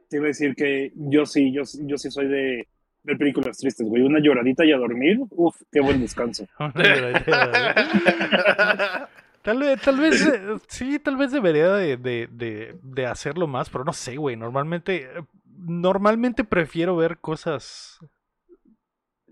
te 0.10 0.18
iba 0.18 0.26
a 0.26 0.28
decir 0.28 0.56
que 0.56 0.92
yo 0.96 1.26
sí, 1.26 1.54
yo, 1.54 1.64
yo 1.86 1.98
sí 1.98 2.12
soy 2.12 2.28
de 2.28 2.68
ver 3.04 3.18
películas 3.18 3.58
tristes, 3.58 3.88
güey. 3.88 4.02
Una 4.02 4.20
lloradita 4.20 4.66
y 4.66 4.72
a 4.72 4.78
dormir, 4.78 5.20
uf, 5.30 5.62
qué 5.72 5.82
buen 5.82 6.02
descanso. 6.02 6.48
Tal 9.42 9.58
vez, 9.58 9.82
tal 9.82 10.00
vez, 10.00 10.24
eh, 10.24 10.40
sí, 10.68 11.00
tal 11.00 11.18
vez 11.18 11.32
debería 11.32 11.74
de, 11.74 11.98
de, 11.98 12.30
de, 12.32 12.78
de 12.84 13.06
hacerlo 13.08 13.48
más, 13.48 13.72
pero 13.72 13.84
no 13.84 13.92
sé, 13.92 14.16
güey. 14.16 14.36
Normalmente, 14.36 15.10
normalmente 15.58 16.44
prefiero 16.44 16.96
ver 16.96 17.18
cosas 17.18 17.98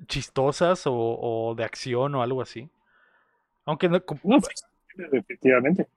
chistosas 0.08 0.88
o, 0.88 0.96
o 0.96 1.54
de 1.54 1.64
acción 1.64 2.16
o 2.16 2.24
algo 2.24 2.42
así. 2.42 2.72
Aunque 3.70 3.88
no, 3.90 4.02
efectivamente. 5.12 5.88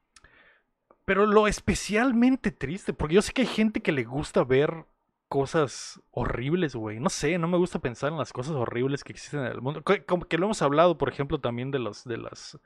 pero 1.04 1.26
lo 1.26 1.46
especialmente 1.48 2.50
triste, 2.52 2.92
porque 2.92 3.16
yo 3.16 3.22
sé 3.22 3.32
que 3.32 3.42
hay 3.42 3.48
gente 3.48 3.80
que 3.82 3.92
le 3.92 4.04
gusta 4.04 4.44
ver 4.44 4.84
cosas 5.28 6.00
horribles, 6.10 6.74
güey. 6.76 7.00
No 7.00 7.08
sé, 7.08 7.38
no 7.38 7.48
me 7.48 7.56
gusta 7.58 7.78
pensar 7.80 8.12
en 8.12 8.18
las 8.18 8.32
cosas 8.32 8.54
horribles 8.54 9.02
que 9.02 9.12
existen 9.12 9.40
en 9.40 9.46
el 9.46 9.60
mundo. 9.62 9.82
Co- 9.82 9.94
Como 10.06 10.24
que 10.26 10.38
lo 10.38 10.46
hemos 10.46 10.62
hablado, 10.62 10.98
por 10.98 11.08
ejemplo, 11.08 11.40
también 11.40 11.70
de 11.70 11.78
los, 11.78 12.04
de 12.04 12.18
las, 12.18 12.58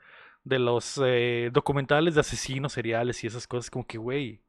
de 0.43 0.59
los 0.59 0.99
eh, 1.03 1.49
documentales 1.53 2.13
de 2.15 2.21
asesinos 2.21 2.73
seriales 2.73 3.23
y 3.23 3.27
esas 3.27 3.47
cosas, 3.47 3.69
como 3.71 3.87
que, 3.87 3.97
güey. 3.97 4.41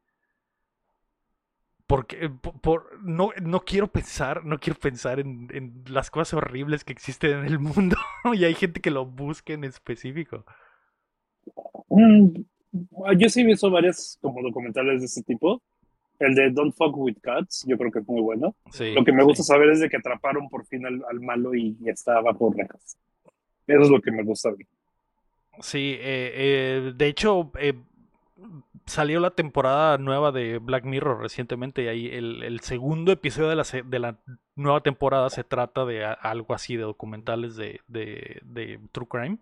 Porque 1.89 2.29
por, 2.29 2.61
por- 2.61 2.99
no, 3.03 3.31
no 3.41 3.61
quiero 3.61 3.87
pensar, 3.91 4.45
no 4.45 4.59
quiero 4.59 4.79
pensar 4.79 5.19
en, 5.19 5.49
en 5.51 5.83
las 5.89 6.11
cosas 6.11 6.35
horribles 6.35 6.83
que 6.85 6.93
existen 6.93 7.39
en 7.39 7.45
el 7.47 7.59
mundo. 7.59 7.97
y 8.33 8.45
hay 8.45 8.53
gente 8.55 8.79
que 8.81 8.91
lo 8.91 9.05
busca 9.07 9.53
en 9.53 9.63
específico. 9.65 10.45
Mm, 11.89 12.27
Yo 13.17 13.29
sí 13.29 13.41
he 13.41 13.45
visto 13.45 13.69
varias 13.71 14.17
como 14.21 14.41
documentales 14.41 15.01
de 15.01 15.05
ese 15.07 15.23
tipo. 15.23 15.61
El 16.19 16.35
de 16.35 16.51
Don't 16.51 16.75
Fuck 16.75 16.97
with 16.97 17.17
Cats, 17.21 17.65
yo 17.67 17.77
creo 17.77 17.91
que 17.91 17.99
es 17.99 18.07
muy 18.07 18.21
bueno. 18.21 18.55
Sí, 18.71 18.93
Lo 18.93 19.05
que 19.05 19.13
me 19.13 19.23
gusta 19.23 19.43
sí. 19.43 19.47
saber 19.47 19.69
es 19.71 19.79
de 19.81 19.89
que 19.89 19.97
atraparon 19.97 20.49
por 20.49 20.65
fin 20.67 20.85
al, 20.85 21.03
al 21.09 21.21
malo 21.21 21.55
y, 21.55 21.77
y 21.81 21.89
está 21.89 22.21
bajo 22.21 22.53
rejas. 22.55 22.97
Eso 23.67 23.81
es 23.83 23.89
lo 23.89 24.01
que 24.01 24.11
me 24.11 24.23
gusta 24.23 24.49
a 24.49 24.53
mí. 24.53 24.65
Sí, 25.61 25.95
eh, 25.99 26.31
eh, 26.35 26.93
de 26.95 27.07
hecho, 27.07 27.51
eh, 27.59 27.73
salió 28.89 29.19
la 29.19 29.31
temporada 29.31 29.97
nueva 29.97 30.31
de 30.31 30.57
Black 30.57 30.83
Mirror 30.83 31.21
recientemente 31.21 31.83
y 31.83 31.87
ahí 31.87 32.07
el, 32.07 32.43
el 32.43 32.59
segundo 32.61 33.11
episodio 33.11 33.49
de 33.49 33.55
la, 33.55 33.63
de 33.85 33.99
la 33.99 34.17
nueva 34.55 34.81
temporada 34.81 35.29
se 35.29 35.43
trata 35.43 35.85
de 35.85 36.05
algo 36.05 36.53
así, 36.53 36.75
de 36.75 36.83
documentales 36.83 37.55
de, 37.55 37.81
de, 37.87 38.39
de 38.43 38.79
True 38.91 39.07
Crime. 39.09 39.37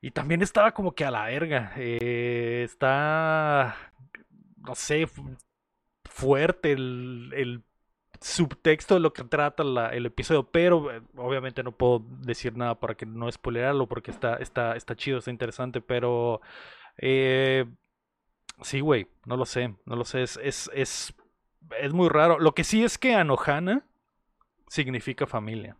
Y 0.00 0.12
también 0.12 0.42
estaba 0.42 0.72
como 0.72 0.94
que 0.94 1.04
a 1.04 1.10
la 1.10 1.24
verga. 1.26 1.72
eh, 1.76 2.62
está, 2.64 3.74
no 4.58 4.74
sé, 4.74 5.06
fu- 5.08 5.36
fuerte 6.04 6.72
el, 6.72 7.32
el 7.34 7.62
subtexto 8.20 8.94
de 8.94 9.00
lo 9.00 9.12
que 9.12 9.24
trata 9.24 9.62
el 9.92 10.06
episodio, 10.06 10.44
pero 10.50 10.92
eh, 10.92 11.02
obviamente 11.16 11.62
no 11.62 11.72
puedo 11.72 12.00
decir 12.20 12.56
nada 12.56 12.74
para 12.78 12.94
que 12.94 13.06
no 13.06 13.30
spoilerarlo 13.30 13.86
porque 13.88 14.10
está, 14.10 14.36
está, 14.36 14.76
está 14.76 14.96
chido, 14.96 15.18
está 15.18 15.30
interesante, 15.30 15.80
pero 15.80 16.40
eh, 16.98 17.64
sí, 18.62 18.80
güey, 18.80 19.06
no 19.26 19.36
lo 19.36 19.46
sé, 19.46 19.74
no 19.86 19.96
lo 19.96 20.04
sé, 20.04 20.22
es, 20.22 20.38
es, 20.42 20.70
es, 20.74 21.14
es 21.80 21.92
muy 21.92 22.08
raro. 22.08 22.38
Lo 22.38 22.52
que 22.52 22.64
sí 22.64 22.84
es 22.84 22.98
que 22.98 23.14
Anohana 23.14 23.84
significa 24.68 25.26
familia. 25.26 25.76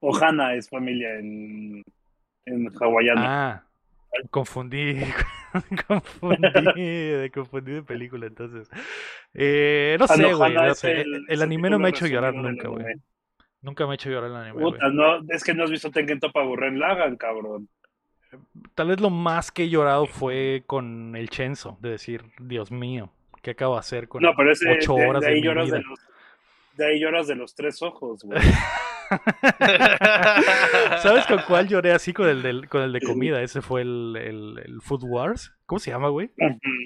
Ohana 0.00 0.54
es 0.54 0.68
familia 0.68 1.18
en, 1.18 1.82
en 2.44 2.70
hawaiano. 2.80 3.22
Ah, 3.24 3.62
confundí, 4.30 5.00
confundí, 5.88 7.30
confundí 7.32 7.72
de 7.72 7.82
película 7.82 8.26
entonces. 8.26 8.68
Eh, 9.34 9.96
no 9.98 10.06
sé, 10.06 10.32
güey, 10.32 10.54
no 10.54 10.74
sé. 10.74 11.04
el- 11.28 11.42
anime 11.42 11.70
no 11.70 11.78
me 11.78 11.86
ha 11.86 11.90
hecho 11.90 12.06
llorar 12.06 12.34
nunca, 12.34 12.68
güey. 12.68 12.84
Nunca 13.62 13.86
me 13.86 13.92
ha 13.92 13.94
hecho 13.94 14.10
llorar 14.10 14.30
el 14.30 14.36
anime. 14.36 14.62
Puta, 14.62 14.88
no, 14.90 15.20
es 15.28 15.42
que 15.42 15.54
no 15.54 15.64
has 15.64 15.70
visto 15.70 15.90
Tengen 15.90 16.20
Toppa 16.20 16.44
Gurren 16.44 16.78
Lagann, 16.78 17.16
cabrón. 17.16 17.68
Tal 18.74 18.88
vez 18.88 19.00
lo 19.00 19.10
más 19.10 19.50
que 19.50 19.64
he 19.64 19.68
llorado 19.68 20.06
fue 20.06 20.64
con 20.66 21.16
el 21.16 21.30
Chenzo, 21.30 21.78
de 21.80 21.90
decir, 21.90 22.24
Dios 22.38 22.70
mío, 22.70 23.10
¿qué 23.42 23.52
acabo 23.52 23.74
de 23.74 23.80
hacer 23.80 24.08
con 24.08 24.22
No, 24.22 24.34
pero 24.36 24.52
ese, 24.52 24.70
ocho 24.70 24.94
de, 24.94 25.06
horas 25.06 25.22
de 25.22 25.28
de, 25.28 25.34
ahí 25.34 25.40
mi 25.40 25.46
lloras 25.46 25.66
vida? 25.66 25.76
de 25.78 25.82
los, 25.82 25.98
de 26.76 26.86
ahí 26.86 27.00
lloras 27.00 27.26
de 27.26 27.34
los 27.36 27.54
tres 27.54 27.82
ojos, 27.82 28.22
güey. 28.22 28.40
¿Sabes 31.02 31.26
con 31.26 31.40
cuál 31.46 31.68
lloré 31.68 31.92
así 31.92 32.12
con 32.12 32.28
el, 32.28 32.42
del, 32.42 32.68
con 32.68 32.82
el 32.82 32.92
de 32.92 33.00
comida? 33.00 33.42
Ese 33.42 33.62
fue 33.62 33.82
el, 33.82 34.16
el, 34.16 34.62
el 34.64 34.80
Food 34.80 35.04
Wars. 35.04 35.54
¿Cómo 35.66 35.78
se 35.78 35.90
llama, 35.90 36.08
güey? 36.08 36.30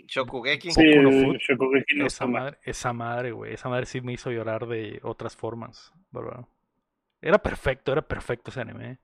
Shokugeki. 0.07 0.71
Sí, 0.71 0.87
Boku 0.87 1.03
no 1.03 1.09
el 1.09 1.25
Food. 1.25 1.37
Shokugeki 1.39 1.95
no 1.97 2.07
Esa 2.07 2.27
madre, 2.27 2.59
esa 2.63 2.93
madre, 2.93 3.33
güey. 3.33 3.55
Esa 3.55 3.69
madre 3.69 3.87
sí 3.87 4.01
me 4.01 4.13
hizo 4.13 4.31
llorar 4.31 4.67
de 4.67 5.01
otras 5.03 5.37
formas. 5.37 5.93
Era 7.23 7.39
perfecto, 7.39 7.93
era 7.93 8.03
perfecto 8.03 8.51
ese 8.51 8.61
anime. 8.61 8.99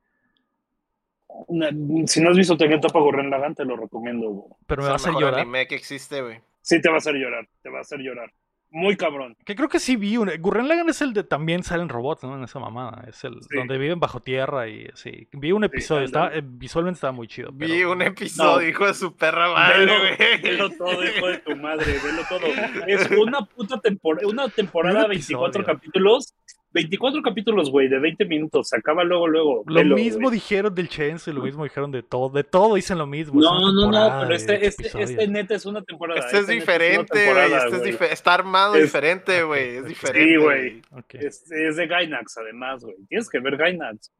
Una- 1.48 1.70
Si 2.06 2.20
no 2.20 2.30
has 2.30 2.36
visto 2.36 2.56
Tengen 2.56 2.80
Toppa 2.80 2.98
Gurren 3.00 3.30
Lagann, 3.30 3.54
te 3.54 3.64
lo 3.64 3.76
recomiendo, 3.76 4.28
güey. 4.28 4.50
Pero 4.66 4.82
me 4.82 4.88
vas 4.90 5.04
a 5.04 5.08
mejor 5.08 5.22
llorar. 5.22 5.40
anime 5.40 5.66
que 5.66 5.74
existe, 5.74 6.22
güey. 6.22 6.40
Sí, 6.62 6.80
te 6.80 6.88
va 6.88 6.96
a 6.96 6.98
hacer 6.98 7.14
llorar, 7.14 7.46
te 7.62 7.68
va 7.70 7.78
a 7.78 7.80
hacer 7.82 7.98
llorar. 8.00 8.32
Muy 8.68 8.96
cabrón. 8.96 9.36
Que 9.44 9.54
creo 9.54 9.68
que 9.68 9.78
sí 9.78 9.94
vi 9.94 10.16
un... 10.16 10.28
Gurren 10.40 10.66
Lagann 10.66 10.88
es 10.88 11.00
el 11.00 11.12
de 11.12 11.22
también 11.22 11.62
salen 11.62 11.88
robots, 11.88 12.24
¿no? 12.24 12.36
En 12.36 12.42
esa 12.42 12.58
mamada. 12.58 13.04
Es 13.08 13.22
el 13.22 13.34
Sí. 13.42 13.56
donde 13.56 13.78
viven 13.78 14.00
bajo 14.00 14.18
tierra 14.20 14.66
y 14.68 14.88
sí. 14.94 15.28
Vi 15.32 15.52
un 15.52 15.62
episodio, 15.64 16.04
estaba, 16.04 16.34
eh, 16.34 16.42
visualmente 16.44 16.96
estaba 16.96 17.12
muy 17.12 17.28
chido. 17.28 17.50
Vi 17.52 17.84
un 17.84 18.02
episodio, 18.02 18.60
No. 18.62 18.68
hijo 18.68 18.86
de 18.86 18.94
su 18.94 19.14
perra 19.14 19.52
madre, 19.52 19.78
Velo, 19.86 19.92
güey. 20.00 20.42
velo 20.42 20.70
todo, 20.76 21.04
hijo 21.04 21.26
de 21.28 21.38
tu 21.38 21.56
madre, 21.56 21.92
velo 22.04 22.22
todo. 22.28 22.46
Es 22.88 23.08
una 23.12 23.42
puta 23.46 23.80
temporada, 23.80 24.26
una 24.26 24.48
temporada, 24.48 25.04
Un 25.04 25.10
24 25.10 25.60
episodio. 25.62 25.64
capítulos. 25.78 26.34
24 26.76 27.22
capítulos, 27.22 27.70
güey, 27.70 27.88
de 27.88 27.98
20 27.98 28.24
minutos. 28.26 28.68
Se 28.68 28.76
acaba 28.76 29.02
luego, 29.02 29.26
luego. 29.26 29.64
Lo 29.66 29.74
velo, 29.74 29.96
mismo 29.96 30.30
dijeron 30.30 30.74
del 30.74 30.88
y 31.30 31.34
lo 31.34 31.42
mismo 31.42 31.64
dijeron 31.64 31.90
de 31.90 32.02
todo. 32.02 32.28
De 32.28 32.44
todo 32.44 32.74
dicen 32.76 32.98
lo 32.98 33.06
mismo. 33.06 33.40
es 33.40 33.44
No, 33.44 33.72
no, 33.72 33.90
no, 33.90 34.20
pero 34.22 34.34
este, 34.34 34.66
este, 34.66 34.82
episodios. 34.84 35.10
este 35.10 35.26
neta 35.28 35.54
es 35.54 35.66
una 35.66 35.82
temporada. 35.82 36.20
Este 36.20 36.36
es 36.36 36.42
neta 36.42 36.52
una 36.52 36.60
diferente, 36.60 37.32
güey. 37.32 37.52
Este 37.52 37.76
es 37.76 37.82
dife- 38.00 38.12
está 38.12 38.34
armado 38.34 38.74
Es- 38.76 38.82
diferente, 38.84 39.42
güey. 39.42 39.76
Es 39.76 39.84
diferente. 39.86 40.28
Sí, 40.28 40.36
güey. 40.36 40.82
Ok. 40.92 41.14
Es, 41.14 41.50
es 41.50 41.76
de 41.76 41.86
Gainax, 41.86 42.36
además, 42.38 42.84
güey. 42.84 42.96
Tienes 43.08 43.28
que 43.28 43.40
ver 43.40 43.56
Gainax. 43.56 44.12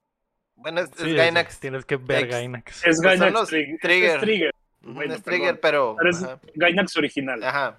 Bueno, 0.57 0.81
es, 0.81 0.91
Sí, 0.97 1.11
es 1.11 1.15
Gainax. 1.15 1.61
Tienes 1.61 1.85
que 1.85 1.97
ver. 1.97 2.27
Gainax. 2.29 2.77
Es 2.79 2.83
Pues 2.85 2.97
son 2.97 3.05
Gainax 3.05 3.33
los 3.33 3.53
Trig- 3.53 3.79
Trigger. 3.81 4.15
Es 4.17 4.21
Trigger. 4.21 4.51
Bueno, 4.81 5.15
es 5.15 5.23
Trigger, 5.23 5.61
perdón. 5.61 5.97
pero. 6.01 6.15
Pero 6.19 6.39
es. 6.41 6.53
Gainax 6.55 6.97
original. 6.97 7.43
Ajá. 7.45 7.77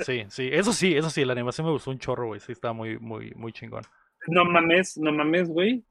Sí, 0.00 0.24
sí. 0.28 0.48
Eso 0.52 0.72
sí, 0.72 0.96
eso 0.96 1.10
sí. 1.10 1.24
La 1.24 1.32
animación 1.32 1.66
me 1.66 1.72
gustó 1.72 1.90
un 1.90 1.98
chorro, 1.98 2.28
güey. 2.28 2.40
Sí, 2.40 2.52
estaba 2.52 2.74
muy, 2.74 2.98
muy, 2.98 3.32
muy 3.36 3.52
chingón. 3.52 3.82
No 4.28 4.44
mames, 4.44 4.96
no 4.98 5.12
mames, 5.12 5.48
güey. 5.48 5.82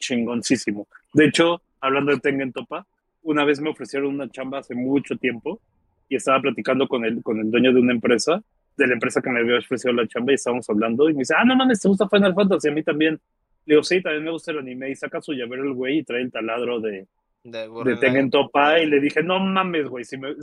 Chingoncísimo. 0.00 0.88
De 1.12 1.26
hecho, 1.26 1.62
hablando 1.80 2.12
de 2.12 2.20
Tengen 2.20 2.52
Topa, 2.52 2.86
una 3.22 3.44
vez 3.44 3.60
me 3.60 3.70
ofrecieron 3.70 4.14
una 4.14 4.28
chamba 4.30 4.58
hace 4.58 4.74
mucho 4.74 5.16
tiempo 5.16 5.60
y 6.08 6.16
estaba 6.16 6.40
platicando 6.40 6.88
con 6.88 7.04
el, 7.04 7.22
con 7.22 7.38
el 7.40 7.50
dueño 7.50 7.72
de 7.72 7.80
una 7.80 7.92
empresa, 7.92 8.42
de 8.76 8.86
la 8.86 8.94
empresa 8.94 9.20
que 9.22 9.30
me 9.30 9.40
había 9.40 9.58
ofrecido 9.58 9.92
la 9.92 10.06
chamba 10.06 10.32
y 10.32 10.34
estábamos 10.34 10.68
hablando 10.68 11.08
y 11.08 11.12
me 11.12 11.20
dice, 11.20 11.34
ah, 11.36 11.44
no 11.44 11.56
mames, 11.56 11.80
¿te 11.80 11.88
gusta 11.88 12.08
Final 12.08 12.34
Fantasy? 12.34 12.68
A 12.68 12.72
mí 12.72 12.82
también. 12.82 13.20
Le 13.66 13.74
digo, 13.76 13.82
sí, 13.82 14.02
también 14.02 14.24
me 14.24 14.30
gusta 14.30 14.50
el 14.50 14.58
anime 14.58 14.90
y 14.90 14.94
saca 14.94 15.22
su 15.22 15.32
llavero 15.32 15.64
el 15.64 15.72
güey 15.72 15.98
y 15.98 16.04
trae 16.04 16.20
el 16.20 16.30
taladro 16.30 16.80
de, 16.80 17.06
De, 17.44 17.68
de 17.84 17.96
Tengen. 17.96 18.30
Topa 18.30 18.78
y 18.80 18.86
le 18.86 19.00
dije, 19.00 19.22
no 19.22 19.40
mames, 19.40 19.88
güey, 19.88 20.04
si, 20.04 20.18
me, 20.18 20.34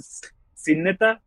si 0.55 0.75
neta, 0.75 1.21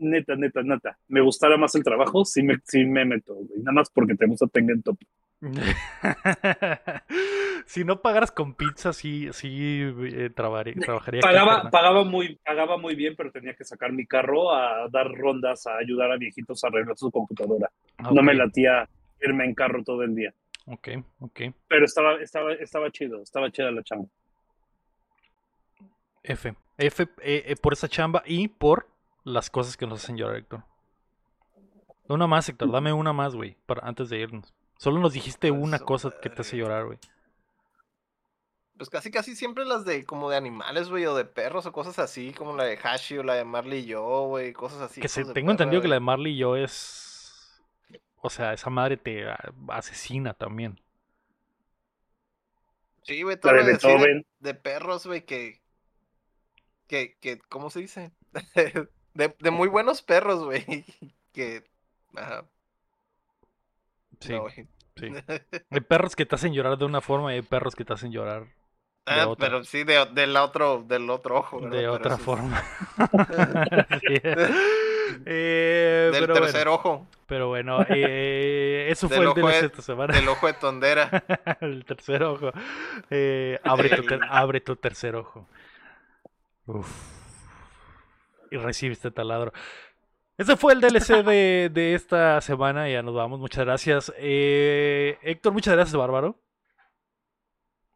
neta, 0.00 0.34
neta, 0.36 0.62
neta, 0.62 0.98
me 1.08 1.20
gustara 1.20 1.56
más 1.56 1.74
el 1.74 1.84
trabajo, 1.84 2.24
sí 2.24 2.42
me, 2.42 2.58
sí 2.64 2.84
me 2.84 3.04
meto, 3.04 3.34
güey, 3.34 3.60
nada 3.60 3.72
más 3.72 3.90
porque 3.90 4.14
te 4.14 4.26
gusta 4.26 4.46
Tengen 4.48 4.82
Topa. 4.82 5.04
si 7.66 7.84
no 7.84 8.02
pagaras 8.02 8.30
con 8.30 8.54
pizza, 8.54 8.92
sí, 8.92 9.28
sí 9.32 9.80
eh, 9.80 10.30
trabajaría. 10.34 10.74
Pagaba, 11.20 11.70
pagaba, 11.70 12.04
muy, 12.04 12.36
pagaba 12.44 12.76
muy 12.76 12.94
bien, 12.94 13.14
pero 13.16 13.30
tenía 13.30 13.54
que 13.54 13.64
sacar 13.64 13.92
mi 13.92 14.06
carro 14.06 14.52
a 14.52 14.88
dar 14.90 15.10
rondas, 15.10 15.66
a 15.66 15.78
ayudar 15.78 16.12
a 16.12 16.18
viejitos 16.18 16.62
a 16.64 16.68
arreglar 16.68 16.96
su 16.98 17.10
computadora. 17.10 17.70
No 18.12 18.22
me 18.22 18.34
latía 18.34 18.88
irme 19.22 19.44
en 19.44 19.54
carro 19.54 19.82
todo 19.82 20.02
el 20.02 20.14
día. 20.14 20.34
Ok, 20.66 20.88
ok. 21.20 21.40
Pero 21.68 21.84
estaba, 21.84 22.20
estaba, 22.20 22.52
estaba 22.54 22.90
chido, 22.90 23.22
estaba 23.22 23.50
chida 23.50 23.70
la 23.70 23.82
chamba. 23.82 24.08
F. 26.22 26.54
F 26.76 27.02
eh, 27.02 27.08
eh, 27.46 27.56
por 27.56 27.72
esa 27.72 27.88
chamba 27.88 28.22
y 28.26 28.48
por 28.48 28.88
las 29.24 29.50
cosas 29.50 29.76
que 29.76 29.86
nos 29.86 30.02
hacen 30.02 30.16
llorar, 30.16 30.36
Héctor. 30.36 30.64
Una 32.08 32.26
más, 32.26 32.48
Héctor. 32.48 32.70
Dame 32.72 32.92
una 32.92 33.12
más, 33.12 33.34
güey, 33.34 33.56
para 33.66 33.86
antes 33.86 34.08
de 34.08 34.18
irnos. 34.18 34.52
Solo 34.78 34.98
nos 34.98 35.12
dijiste 35.12 35.50
una 35.50 35.78
cosa 35.78 36.10
que 36.20 36.30
te 36.30 36.42
hace 36.42 36.56
llorar, 36.56 36.86
güey. 36.86 36.98
Pues 38.76 38.88
casi 38.88 39.10
casi 39.10 39.36
siempre 39.36 39.66
las 39.66 39.84
de 39.84 40.04
como 40.06 40.30
de 40.30 40.36
animales, 40.36 40.88
güey, 40.88 41.04
o 41.04 41.14
de 41.14 41.26
perros 41.26 41.66
o 41.66 41.72
cosas 41.72 41.98
así, 41.98 42.32
como 42.32 42.56
la 42.56 42.64
de 42.64 42.78
Hashi 42.78 43.18
o 43.18 43.22
la 43.22 43.34
de 43.34 43.44
Marley 43.44 43.80
y 43.80 43.86
yo, 43.86 44.24
güey, 44.26 44.54
cosas 44.54 44.80
así. 44.80 45.00
Que 45.00 45.08
se, 45.08 45.24
tengo 45.34 45.50
entendido 45.50 45.82
que 45.82 45.88
la 45.88 45.96
de. 45.96 46.00
Marley 46.00 46.32
y 46.32 46.38
yo 46.38 46.56
es. 46.56 47.62
O 48.22 48.30
sea, 48.30 48.54
esa 48.54 48.70
madre 48.70 48.96
te 48.96 49.26
asesina 49.68 50.34
también. 50.34 50.80
Sí, 53.02 53.22
güey, 53.22 53.38
todo 53.38 53.52
de 53.52 53.62
lo 53.62 53.66
de, 53.66 54.26
de 54.40 54.54
perros, 54.54 55.06
güey, 55.06 55.24
que, 55.24 55.60
que, 56.86 57.16
que, 57.20 57.38
¿cómo 57.48 57.70
se 57.70 57.80
dice? 57.80 58.12
de, 59.14 59.34
de 59.38 59.50
muy 59.50 59.68
buenos 59.68 60.02
perros, 60.02 60.44
güey, 60.44 60.84
que, 61.32 61.64
ajá. 62.16 62.44
Sí, 64.20 64.32
No, 64.32 64.48
sí. 64.50 64.66
Hay 65.70 65.80
perros 65.80 66.14
que 66.14 66.26
te 66.26 66.34
hacen 66.34 66.52
llorar 66.52 66.76
de 66.76 66.84
una 66.84 67.00
forma 67.00 67.32
y 67.32 67.36
hay 67.36 67.42
perros 67.42 67.74
que 67.74 67.84
te 67.86 67.94
hacen 67.94 68.12
llorar 68.12 68.46
Ah, 69.06 69.26
otra. 69.28 69.48
pero 69.48 69.64
sí, 69.64 69.82
de, 69.82 70.04
del 70.12 70.36
otro, 70.36 70.82
del 70.86 71.08
otro 71.08 71.38
ojo. 71.38 71.60
¿verdad? 71.60 71.70
de 71.70 71.78
Pero 71.78 71.92
otra 71.94 72.16
sí. 72.16 72.22
forma. 72.22 72.62
Sí. 74.00 74.20
Eh, 75.26 76.10
Del 76.12 76.20
pero, 76.20 76.34
tercer 76.34 76.66
bueno, 76.68 76.74
ojo. 76.74 77.06
pero 77.26 77.48
bueno, 77.48 77.84
eh, 77.88 78.86
eso 78.90 79.08
fue 79.08 79.24
el 79.24 79.34
de- 79.34 79.42
de 79.42 79.58
esta 79.66 79.82
semana. 79.82 80.14
Del 80.14 80.28
ojo 80.28 80.46
de 80.46 80.52
tondera. 80.54 81.24
el 81.60 81.84
tercer 81.84 82.22
ojo. 82.22 82.52
Eh, 83.10 83.58
abre, 83.64 83.88
tu 83.90 84.02
ter- 84.04 84.20
abre 84.28 84.60
tu 84.60 84.76
tercer 84.76 85.16
ojo. 85.16 85.48
Uf. 86.66 87.19
Y 88.50 88.56
recibe 88.56 88.92
este 88.92 89.10
taladro. 89.10 89.52
Ese 90.36 90.56
fue 90.56 90.72
el 90.72 90.80
DLC 90.80 91.22
de, 91.24 91.70
de 91.72 91.94
esta 91.94 92.40
semana. 92.40 92.88
Ya 92.88 93.02
nos 93.02 93.14
vamos. 93.14 93.40
Muchas 93.40 93.64
gracias. 93.64 94.12
Eh, 94.18 95.18
Héctor, 95.22 95.52
muchas 95.52 95.74
gracias, 95.74 95.96
Bárbaro. 95.96 96.36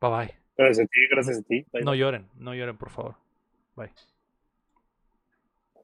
Bye 0.01 0.11
bye. 0.11 0.35
Gracias 0.57 0.85
a 0.85 0.89
ti, 0.89 1.01
gracias 1.11 1.39
a 1.39 1.43
ti. 1.43 1.67
Bye, 1.73 1.83
No 1.83 1.95
lloren, 1.95 2.29
no 2.37 2.55
lloren, 2.55 2.77
por 2.77 2.91
favor. 2.91 3.17
Bye. 3.75 3.91